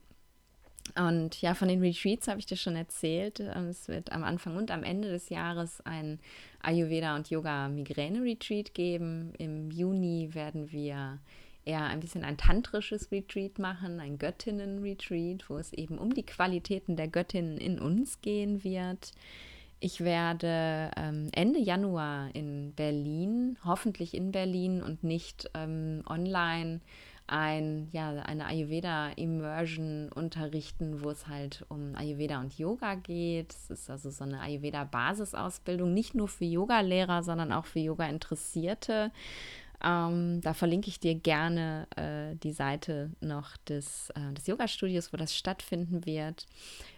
Und 0.96 1.40
ja, 1.40 1.54
von 1.54 1.68
den 1.68 1.80
Retreats 1.80 2.28
habe 2.28 2.38
ich 2.38 2.46
dir 2.46 2.56
schon 2.56 2.76
erzählt. 2.76 3.40
Ähm, 3.40 3.68
es 3.68 3.88
wird 3.88 4.12
am 4.12 4.24
Anfang 4.24 4.56
und 4.56 4.70
am 4.70 4.82
Ende 4.82 5.08
des 5.08 5.28
Jahres 5.28 5.80
ein 5.82 6.18
Ayurveda 6.60 7.16
und 7.16 7.30
Yoga 7.30 7.68
Migräne 7.68 8.22
Retreat 8.22 8.74
geben. 8.74 9.32
Im 9.38 9.70
Juni 9.70 10.30
werden 10.32 10.70
wir 10.70 11.18
eher 11.64 11.84
ein 11.84 12.00
bisschen 12.00 12.24
ein 12.24 12.36
tantrisches 12.36 13.10
Retreat 13.12 13.58
machen, 13.58 14.00
ein 14.00 14.18
Göttinnen 14.18 14.82
Retreat, 14.82 15.48
wo 15.48 15.58
es 15.58 15.72
eben 15.72 15.98
um 15.98 16.12
die 16.12 16.24
Qualitäten 16.24 16.96
der 16.96 17.08
Göttinnen 17.08 17.58
in 17.58 17.78
uns 17.78 18.20
gehen 18.20 18.64
wird. 18.64 19.12
Ich 19.84 20.00
werde 20.00 20.90
ähm, 20.96 21.28
Ende 21.32 21.58
Januar 21.58 22.32
in 22.34 22.72
Berlin, 22.74 23.58
hoffentlich 23.64 24.14
in 24.14 24.30
Berlin 24.30 24.82
und 24.82 25.02
nicht 25.02 25.50
ähm, 25.54 26.02
online, 26.08 26.80
ein, 27.32 27.88
ja, 27.92 28.10
eine 28.10 28.44
Ayurveda-Immersion 28.44 30.10
unterrichten, 30.12 31.02
wo 31.02 31.10
es 31.10 31.26
halt 31.28 31.64
um 31.68 31.94
Ayurveda 31.96 32.38
und 32.38 32.58
Yoga 32.58 32.94
geht. 32.94 33.52
Es 33.54 33.70
ist 33.70 33.90
also 33.90 34.10
so 34.10 34.24
eine 34.24 34.40
Ayurveda-Basisausbildung, 34.40 35.94
nicht 35.94 36.14
nur 36.14 36.28
für 36.28 36.44
Yogalehrer, 36.44 37.22
sondern 37.22 37.50
auch 37.52 37.64
für 37.64 37.78
Yoga-Interessierte. 37.78 39.10
Ähm, 39.84 40.40
da 40.42 40.54
verlinke 40.54 40.88
ich 40.88 41.00
dir 41.00 41.14
gerne 41.14 41.86
äh, 41.96 42.36
die 42.36 42.52
Seite 42.52 43.10
noch 43.20 43.56
des, 43.56 44.10
äh, 44.10 44.32
des 44.32 44.46
Yoga-Studios, 44.46 45.12
wo 45.12 45.16
das 45.16 45.36
stattfinden 45.36 46.06
wird. 46.06 46.46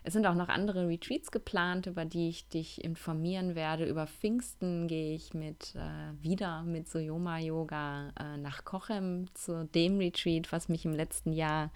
Es 0.03 0.12
sind 0.12 0.27
auch 0.27 0.35
noch 0.35 0.49
andere 0.49 0.87
Retreats 0.87 1.31
geplant, 1.31 1.87
über 1.87 2.05
die 2.05 2.29
ich 2.29 2.49
dich 2.49 2.85
informieren 2.85 3.55
werde. 3.55 3.87
Über 3.87 4.07
Pfingsten 4.07 4.87
gehe 4.87 5.14
ich 5.14 5.33
mit 5.33 5.75
äh, 5.77 6.23
wieder 6.23 6.62
mit 6.62 6.88
Soyoma 6.88 7.38
Yoga 7.38 8.12
äh, 8.20 8.37
nach 8.37 8.64
Kochem 8.64 9.29
zu 9.35 9.64
dem 9.64 9.99
Retreat, 9.99 10.53
was 10.53 10.68
mich 10.68 10.85
im 10.85 10.92
letzten 10.92 11.33
Jahr 11.33 11.70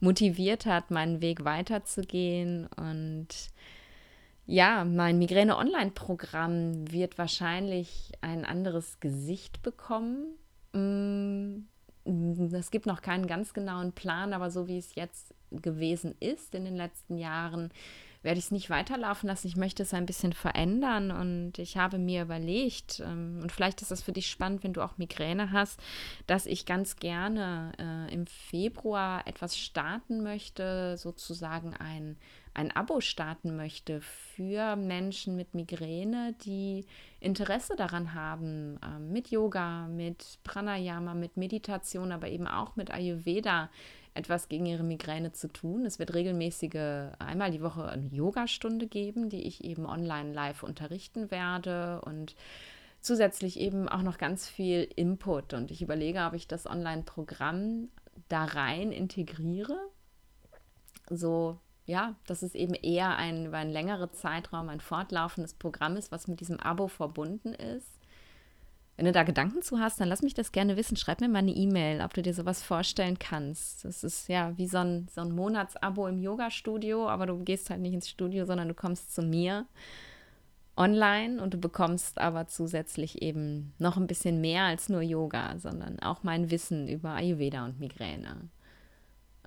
motiviert 0.00 0.66
hat, 0.66 0.90
meinen 0.90 1.22
Weg 1.22 1.44
weiterzugehen 1.44 2.66
und 2.76 3.28
ja, 4.46 4.84
mein 4.84 5.18
Migräne-Online-Programm 5.20 6.90
wird 6.90 7.18
wahrscheinlich 7.18 8.10
ein 8.20 8.44
anderes 8.44 8.98
Gesicht 8.98 9.62
bekommen. 9.62 10.26
Mm, 10.72 11.64
es 12.04 12.70
gibt 12.70 12.86
noch 12.86 13.02
keinen 13.02 13.26
ganz 13.26 13.52
genauen 13.52 13.92
Plan, 13.92 14.32
aber 14.32 14.50
so 14.50 14.68
wie 14.68 14.78
es 14.78 14.94
jetzt 14.94 15.34
gewesen 15.50 16.14
ist 16.20 16.54
in 16.54 16.64
den 16.64 16.76
letzten 16.76 17.16
Jahren, 17.18 17.70
werde 18.22 18.38
ich 18.38 18.46
es 18.46 18.50
nicht 18.50 18.68
weiterlaufen 18.68 19.28
lassen. 19.28 19.46
Ich 19.46 19.56
möchte 19.56 19.82
es 19.82 19.94
ein 19.94 20.06
bisschen 20.06 20.32
verändern 20.32 21.10
und 21.10 21.58
ich 21.58 21.76
habe 21.76 21.98
mir 21.98 22.22
überlegt, 22.22 23.00
ähm, 23.00 23.40
und 23.42 23.50
vielleicht 23.50 23.80
ist 23.80 23.90
das 23.90 24.02
für 24.02 24.12
dich 24.12 24.30
spannend, 24.30 24.62
wenn 24.62 24.74
du 24.74 24.82
auch 24.82 24.98
Migräne 24.98 25.52
hast, 25.52 25.80
dass 26.26 26.46
ich 26.46 26.66
ganz 26.66 26.96
gerne 26.96 27.72
äh, 27.78 28.12
im 28.12 28.26
Februar 28.26 29.26
etwas 29.26 29.56
starten 29.56 30.22
möchte, 30.22 30.96
sozusagen 30.98 31.74
ein 31.74 32.18
ein 32.54 32.74
Abo 32.74 33.00
starten 33.00 33.56
möchte 33.56 34.00
für 34.00 34.76
Menschen 34.76 35.36
mit 35.36 35.54
Migräne, 35.54 36.34
die 36.44 36.84
Interesse 37.20 37.76
daran 37.76 38.14
haben, 38.14 38.78
ähm, 38.84 39.12
mit 39.12 39.30
Yoga, 39.30 39.86
mit 39.86 40.38
Pranayama, 40.42 41.14
mit 41.14 41.36
Meditation, 41.36 42.12
aber 42.12 42.28
eben 42.28 42.46
auch 42.46 42.76
mit 42.76 42.90
Ayurveda 42.90 43.70
etwas 44.14 44.48
gegen 44.48 44.66
ihre 44.66 44.82
Migräne 44.82 45.32
zu 45.32 45.48
tun. 45.48 45.86
Es 45.86 45.98
wird 45.98 46.14
regelmäßige, 46.14 47.12
einmal 47.18 47.50
die 47.52 47.62
Woche 47.62 47.88
eine 47.88 48.08
Yogastunde 48.08 48.88
geben, 48.88 49.28
die 49.28 49.46
ich 49.46 49.64
eben 49.64 49.86
online 49.86 50.32
live 50.32 50.62
unterrichten 50.62 51.30
werde 51.30 52.00
und 52.02 52.34
zusätzlich 53.00 53.58
eben 53.58 53.88
auch 53.88 54.02
noch 54.02 54.18
ganz 54.18 54.48
viel 54.48 54.88
Input. 54.96 55.54
Und 55.54 55.70
ich 55.70 55.82
überlege, 55.82 56.24
ob 56.26 56.34
ich 56.34 56.48
das 56.48 56.66
Online-Programm 56.66 57.88
da 58.28 58.44
rein 58.44 58.92
integriere. 58.92 59.78
So, 61.08 61.58
ja, 61.90 62.14
dass 62.26 62.42
es 62.42 62.54
eben 62.54 62.74
eher 62.74 63.16
ein 63.16 63.46
über 63.46 63.58
einen 63.58 63.72
längeren 63.72 64.12
Zeitraum 64.12 64.68
ein 64.68 64.80
fortlaufendes 64.80 65.54
Programm 65.54 65.96
ist, 65.96 66.12
was 66.12 66.28
mit 66.28 66.40
diesem 66.40 66.60
Abo 66.60 66.88
verbunden 66.88 67.52
ist. 67.52 67.98
Wenn 68.96 69.06
du 69.06 69.12
da 69.12 69.22
Gedanken 69.22 69.62
zu 69.62 69.80
hast, 69.80 69.98
dann 69.98 70.08
lass 70.08 70.22
mich 70.22 70.34
das 70.34 70.52
gerne 70.52 70.76
wissen. 70.76 70.96
Schreib 70.96 71.20
mir 71.20 71.28
mal 71.28 71.38
eine 71.38 71.52
E-Mail, 71.52 72.02
ob 72.02 72.14
du 72.14 72.22
dir 72.22 72.34
sowas 72.34 72.62
vorstellen 72.62 73.18
kannst. 73.18 73.84
Das 73.84 74.04
ist 74.04 74.28
ja 74.28 74.56
wie 74.58 74.68
so 74.68 74.78
ein, 74.78 75.08
so 75.10 75.22
ein 75.22 75.32
Monatsabo 75.32 76.06
im 76.06 76.18
Yoga-Studio, 76.18 77.08
aber 77.08 77.26
du 77.26 77.42
gehst 77.42 77.70
halt 77.70 77.80
nicht 77.80 77.94
ins 77.94 78.08
Studio, 78.08 78.44
sondern 78.44 78.68
du 78.68 78.74
kommst 78.74 79.14
zu 79.14 79.22
mir 79.22 79.66
online 80.76 81.42
und 81.42 81.54
du 81.54 81.58
bekommst 81.58 82.18
aber 82.18 82.46
zusätzlich 82.46 83.22
eben 83.22 83.72
noch 83.78 83.96
ein 83.96 84.06
bisschen 84.06 84.40
mehr 84.40 84.64
als 84.64 84.88
nur 84.88 85.02
Yoga, 85.02 85.58
sondern 85.58 85.98
auch 86.00 86.22
mein 86.22 86.50
Wissen 86.50 86.86
über 86.86 87.10
Ayurveda 87.10 87.64
und 87.64 87.80
Migräne. 87.80 88.50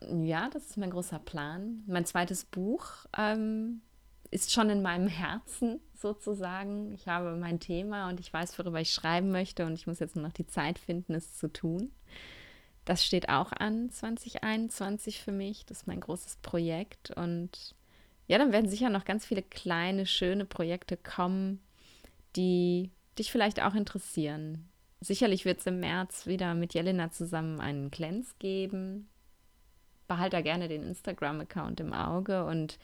Ja, 0.10 0.50
das 0.50 0.66
ist 0.66 0.78
mein 0.78 0.90
großer 0.90 1.20
Plan. 1.20 1.84
Mein 1.88 2.06
zweites 2.06 2.46
Buch 2.46 2.86
ähm, 3.18 3.82
ist 4.32 4.52
schon 4.52 4.70
in 4.70 4.82
meinem 4.82 5.08
Herzen 5.08 5.80
sozusagen. 5.96 6.92
Ich 6.94 7.08
habe 7.08 7.36
mein 7.36 7.60
Thema 7.60 8.10
und 8.10 8.20
ich 8.20 8.34
weiß, 8.34 8.58
worüber 8.60 8.82
ich 8.82 8.94
schreiben 8.94 9.32
möchte 9.32 9.66
und 9.66 9.74
ich 9.74 9.88
muss 9.88 10.00
jetzt 10.00 10.16
nur 10.16 10.26
noch 10.26 10.34
die 10.34 10.48
Zeit 10.48 10.80
finden, 10.80 11.14
es 11.14 11.38
zu 11.38 11.52
tun. 11.52 11.92
Das 12.86 13.06
steht 13.06 13.30
auch 13.30 13.52
an 13.54 13.90
2021 13.90 15.22
für 15.22 15.32
mich. 15.32 15.66
Das 15.66 15.80
ist 15.80 15.88
mein 15.88 16.02
großes 16.02 16.38
Projekt 16.42 17.12
und 17.12 17.76
ja, 18.28 18.38
dann 18.38 18.52
werden 18.52 18.70
sicher 18.70 18.90
noch 18.90 19.06
ganz 19.06 19.26
viele 19.26 19.44
kleine, 19.44 20.06
schöne 20.06 20.46
Projekte 20.46 20.98
kommen, 20.98 21.62
die 22.36 22.90
dich 23.20 23.32
vielleicht 23.32 23.62
auch 23.62 23.76
interessieren. 23.76 24.70
Sicherlich 25.02 25.46
wird 25.46 25.60
es 25.60 25.66
im 25.66 25.82
März 25.82 26.26
wieder 26.26 26.56
mit 26.56 26.74
Jelena 26.74 27.12
zusammen 27.12 27.60
einen 27.60 27.92
Cleanse 27.92 28.34
geben. 28.40 29.10
Behalte 30.16 30.38
da 30.38 30.42
gerne 30.42 30.68
den 30.68 30.84
Instagram-Account 30.84 31.80
im 31.80 31.94
Auge 31.94 32.46
und 32.46 32.80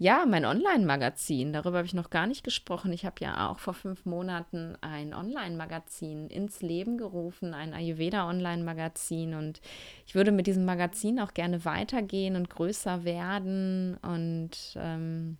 ja, 0.00 0.24
mein 0.26 0.46
Online-Magazin, 0.46 1.52
darüber 1.52 1.76
habe 1.76 1.86
ich 1.86 1.92
noch 1.92 2.08
gar 2.08 2.26
nicht 2.26 2.42
gesprochen. 2.42 2.90
Ich 2.90 3.04
habe 3.04 3.16
ja 3.20 3.50
auch 3.50 3.58
vor 3.58 3.74
fünf 3.74 4.06
Monaten 4.06 4.74
ein 4.80 5.12
Online-Magazin 5.12 6.28
ins 6.28 6.62
Leben 6.62 6.96
gerufen, 6.96 7.52
ein 7.52 7.74
Ayurveda-Online-Magazin. 7.74 9.34
Und 9.34 9.60
ich 10.06 10.14
würde 10.14 10.32
mit 10.32 10.46
diesem 10.46 10.64
Magazin 10.64 11.20
auch 11.20 11.34
gerne 11.34 11.66
weitergehen 11.66 12.34
und 12.36 12.48
größer 12.48 13.04
werden. 13.04 13.98
Und 14.00 14.74
ähm, 14.76 15.36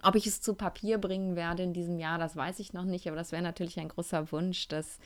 ob 0.00 0.14
ich 0.14 0.26
es 0.26 0.40
zu 0.40 0.54
Papier 0.54 0.96
bringen 0.96 1.36
werde 1.36 1.62
in 1.62 1.74
diesem 1.74 1.98
Jahr, 1.98 2.16
das 2.18 2.36
weiß 2.36 2.60
ich 2.60 2.72
noch 2.72 2.84
nicht. 2.84 3.06
Aber 3.06 3.16
das 3.16 3.32
wäre 3.32 3.42
natürlich 3.42 3.78
ein 3.78 3.88
großer 3.88 4.32
Wunsch, 4.32 4.66
dass 4.68 4.98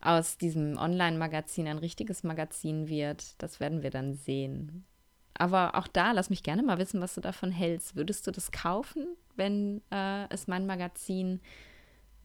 aus 0.00 0.38
diesem 0.38 0.76
Online-Magazin 0.76 1.66
ein 1.68 1.78
richtiges 1.78 2.22
Magazin 2.22 2.88
wird. 2.88 3.40
Das 3.42 3.60
werden 3.60 3.82
wir 3.82 3.90
dann 3.90 4.14
sehen. 4.14 4.84
Aber 5.34 5.74
auch 5.74 5.86
da, 5.88 6.12
lass 6.12 6.30
mich 6.30 6.42
gerne 6.42 6.62
mal 6.62 6.78
wissen, 6.78 7.00
was 7.00 7.14
du 7.14 7.20
davon 7.20 7.50
hältst. 7.50 7.96
Würdest 7.96 8.26
du 8.26 8.30
das 8.30 8.52
kaufen, 8.52 9.06
wenn 9.36 9.82
äh, 9.90 10.26
es 10.30 10.46
mein 10.46 10.66
Magazin 10.66 11.40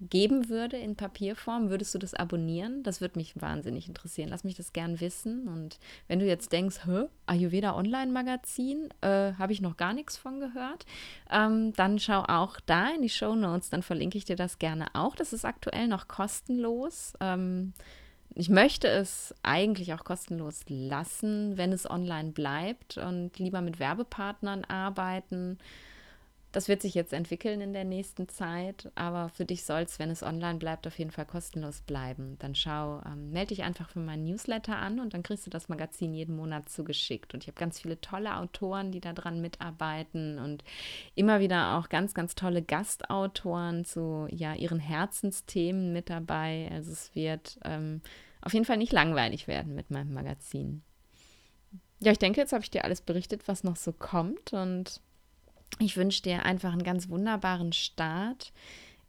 geben 0.10 0.50
würde 0.50 0.78
in 0.78 0.96
Papierform? 0.96 1.70
Würdest 1.70 1.94
du 1.94 2.00
das 2.00 2.14
abonnieren? 2.14 2.84
Das 2.84 3.02
würde 3.02 3.20
mich 3.20 3.40
wahnsinnig 3.40 3.88
interessieren. 3.88 4.30
Lass 4.30 4.44
mich 4.44 4.56
das 4.56 4.74
gern 4.74 5.00
wissen. 5.00 5.48
Und 5.48 5.80
wenn 6.08 6.20
du 6.20 6.26
jetzt 6.26 6.52
denkst, 6.52 6.86
hä, 6.86 7.06
Ayurveda 7.28 7.76
Online-Magazin, 7.76 8.90
äh, 9.02 9.34
habe 9.34 9.54
ich 9.54 9.62
noch 9.62 9.78
gar 9.78 9.94
nichts 9.94 10.18
von 10.18 10.40
gehört, 10.40 10.86
ähm, 11.32 11.74
dann 11.74 12.00
schau 12.00 12.24
auch 12.24 12.60
da 12.66 12.90
in 12.90 13.02
die 13.02 13.10
Show 13.10 13.36
Notes. 13.36 13.70
Dann 13.70 13.84
verlinke 13.84 14.18
ich 14.18 14.26
dir 14.26 14.36
das 14.36 14.60
gerne 14.60 14.88
auch. 14.94 15.16
Das 15.16 15.34
ist 15.34 15.46
aktuell 15.46 15.88
noch 15.88 16.08
kostenlos. 16.08 17.14
Ähm, 17.20 17.74
ich 18.34 18.50
möchte 18.50 18.88
es 18.88 19.36
eigentlich 19.44 19.94
auch 19.94 20.04
kostenlos 20.04 20.62
lassen, 20.68 21.58
wenn 21.58 21.74
es 21.74 21.90
online 21.90 22.32
bleibt 22.32 22.98
und 22.98 23.38
lieber 23.40 23.62
mit 23.62 23.80
Werbepartnern 23.80 24.64
arbeiten. 24.66 25.58
Das 26.52 26.68
wird 26.68 26.82
sich 26.82 26.96
jetzt 26.96 27.14
entwickeln 27.14 27.62
in 27.62 27.72
der 27.72 27.86
nächsten 27.86 28.28
Zeit, 28.28 28.92
aber 28.96 29.30
für 29.30 29.46
dich 29.46 29.64
soll 29.64 29.84
es, 29.84 30.00
wenn 30.00 30.10
es 30.10 30.22
online 30.22 30.60
bleibt, 30.60 30.86
auf 30.86 31.00
jeden 31.00 31.12
Fall 31.12 31.26
kostenlos 31.26 31.82
bleiben. 31.82 32.36
Dann 32.40 32.56
schau, 32.56 33.02
ähm, 33.06 33.32
melde 33.32 33.56
dich 33.56 33.64
einfach 33.64 33.90
für 33.90 34.00
meinen 34.00 34.26
Newsletter 34.26 34.76
an 34.76 35.00
und 35.00 35.14
dann 35.14 35.24
kriegst 35.24 35.46
du 35.46 35.50
das 35.50 35.70
Magazin 35.70 36.14
jeden 36.14 36.36
Monat 36.36 36.68
zugeschickt. 36.68 37.34
Und 37.34 37.44
ich 37.44 37.48
habe 37.48 37.58
ganz 37.58 37.80
viele 37.80 38.02
tolle 38.02 38.36
Autoren, 38.36 38.92
die 38.92 39.00
daran 39.00 39.40
mitarbeiten 39.40 40.40
und 40.40 40.66
immer 41.16 41.40
wieder 41.40 41.78
auch 41.78 41.88
ganz, 41.88 42.14
ganz 42.14 42.36
tolle 42.36 42.62
Gastautoren 42.62 43.86
zu 43.86 44.28
ja, 44.30 44.54
ihren 44.54 44.80
Herzensthemen 44.80 45.94
mit 45.94 46.10
dabei. 46.10 46.70
Also 46.74 46.92
es 46.92 47.16
wird 47.16 47.60
ähm, 47.64 48.02
auf 48.42 48.54
jeden 48.54 48.66
Fall 48.66 48.78
nicht 48.78 48.92
langweilig 48.92 49.48
werden 49.48 49.74
mit 49.74 49.90
meinem 49.90 50.14
Magazin. 50.14 50.84
Ja, 52.00 52.12
ich 52.12 52.20
denke, 52.20 52.42
jetzt 52.42 52.52
habe 52.52 52.64
ich 52.64 52.72
dir 52.72 52.84
alles 52.84 53.00
berichtet, 53.00 53.48
was 53.48 53.64
noch 53.64 53.78
so 53.78 53.94
kommt 53.94 54.52
und 54.52 55.00
ich 55.79 55.97
wünsche 55.97 56.21
dir 56.21 56.45
einfach 56.45 56.73
einen 56.73 56.84
ganz 56.84 57.10
wunderbaren 57.10 57.73
Start 57.73 58.51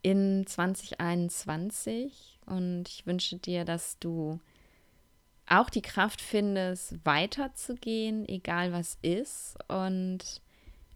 in 0.02 0.46
2021 0.46 2.38
und 2.46 2.88
ich 2.88 3.06
wünsche 3.06 3.36
dir, 3.36 3.64
dass 3.64 3.98
du 3.98 4.40
auch 5.46 5.70
die 5.70 5.82
Kraft 5.82 6.20
findest, 6.20 7.04
weiterzugehen, 7.04 8.28
egal 8.28 8.72
was 8.72 8.98
ist 9.02 9.56
und 9.68 10.40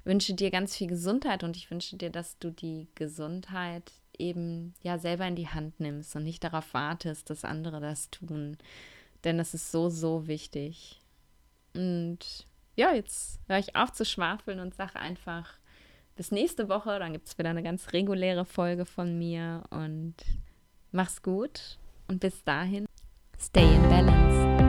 wünsche 0.05 0.35
dir 0.35 0.51
ganz 0.51 0.77
viel 0.77 0.87
Gesundheit 0.87 1.45
und 1.45 1.57
ich 1.57 1.71
wünsche 1.71 1.97
dir, 1.97 2.11
dass 2.11 2.39
du 2.39 2.51
die 2.51 2.89
Gesundheit 2.95 3.93
eben 4.19 4.75
ja 4.83 4.99
selber 4.99 5.27
in 5.27 5.37
die 5.37 5.49
Hand 5.49 5.79
nimmst 5.81 6.17
und 6.17 6.25
nicht 6.25 6.43
darauf 6.43 6.73
wartest, 6.75 7.29
dass 7.29 7.45
andere 7.45 7.81
das 7.81 8.11
tun. 8.11 8.57
Denn 9.25 9.39
das 9.39 9.55
ist 9.55 9.73
so, 9.73 9.91
so 9.91 10.27
wichtig. 10.27 11.01
Und 11.75 12.47
ja, 12.77 12.93
jetzt 12.93 13.41
höre 13.49 13.59
ich 13.59 13.75
auf 13.75 13.93
zu 13.93 14.05
schwafeln 14.05 14.61
und 14.61 14.75
sage 14.75 14.97
einfach 14.97 15.55
bis 16.15 16.31
nächste 16.31 16.69
Woche. 16.69 16.99
Dann 16.99 17.13
gibt 17.13 17.27
es 17.27 17.39
wieder 17.39 17.51
eine 17.51 17.63
ganz 17.63 17.93
reguläre 17.93 18.45
Folge 18.45 18.85
von 18.85 19.19
mir. 19.19 19.65
Und 19.71 20.15
mach's 20.93 21.23
gut. 21.23 21.79
Und 22.07 22.21
bis 22.21 22.45
dahin, 22.45 22.87
stay 23.39 23.75
in 23.75 23.83
balance. 23.89 24.66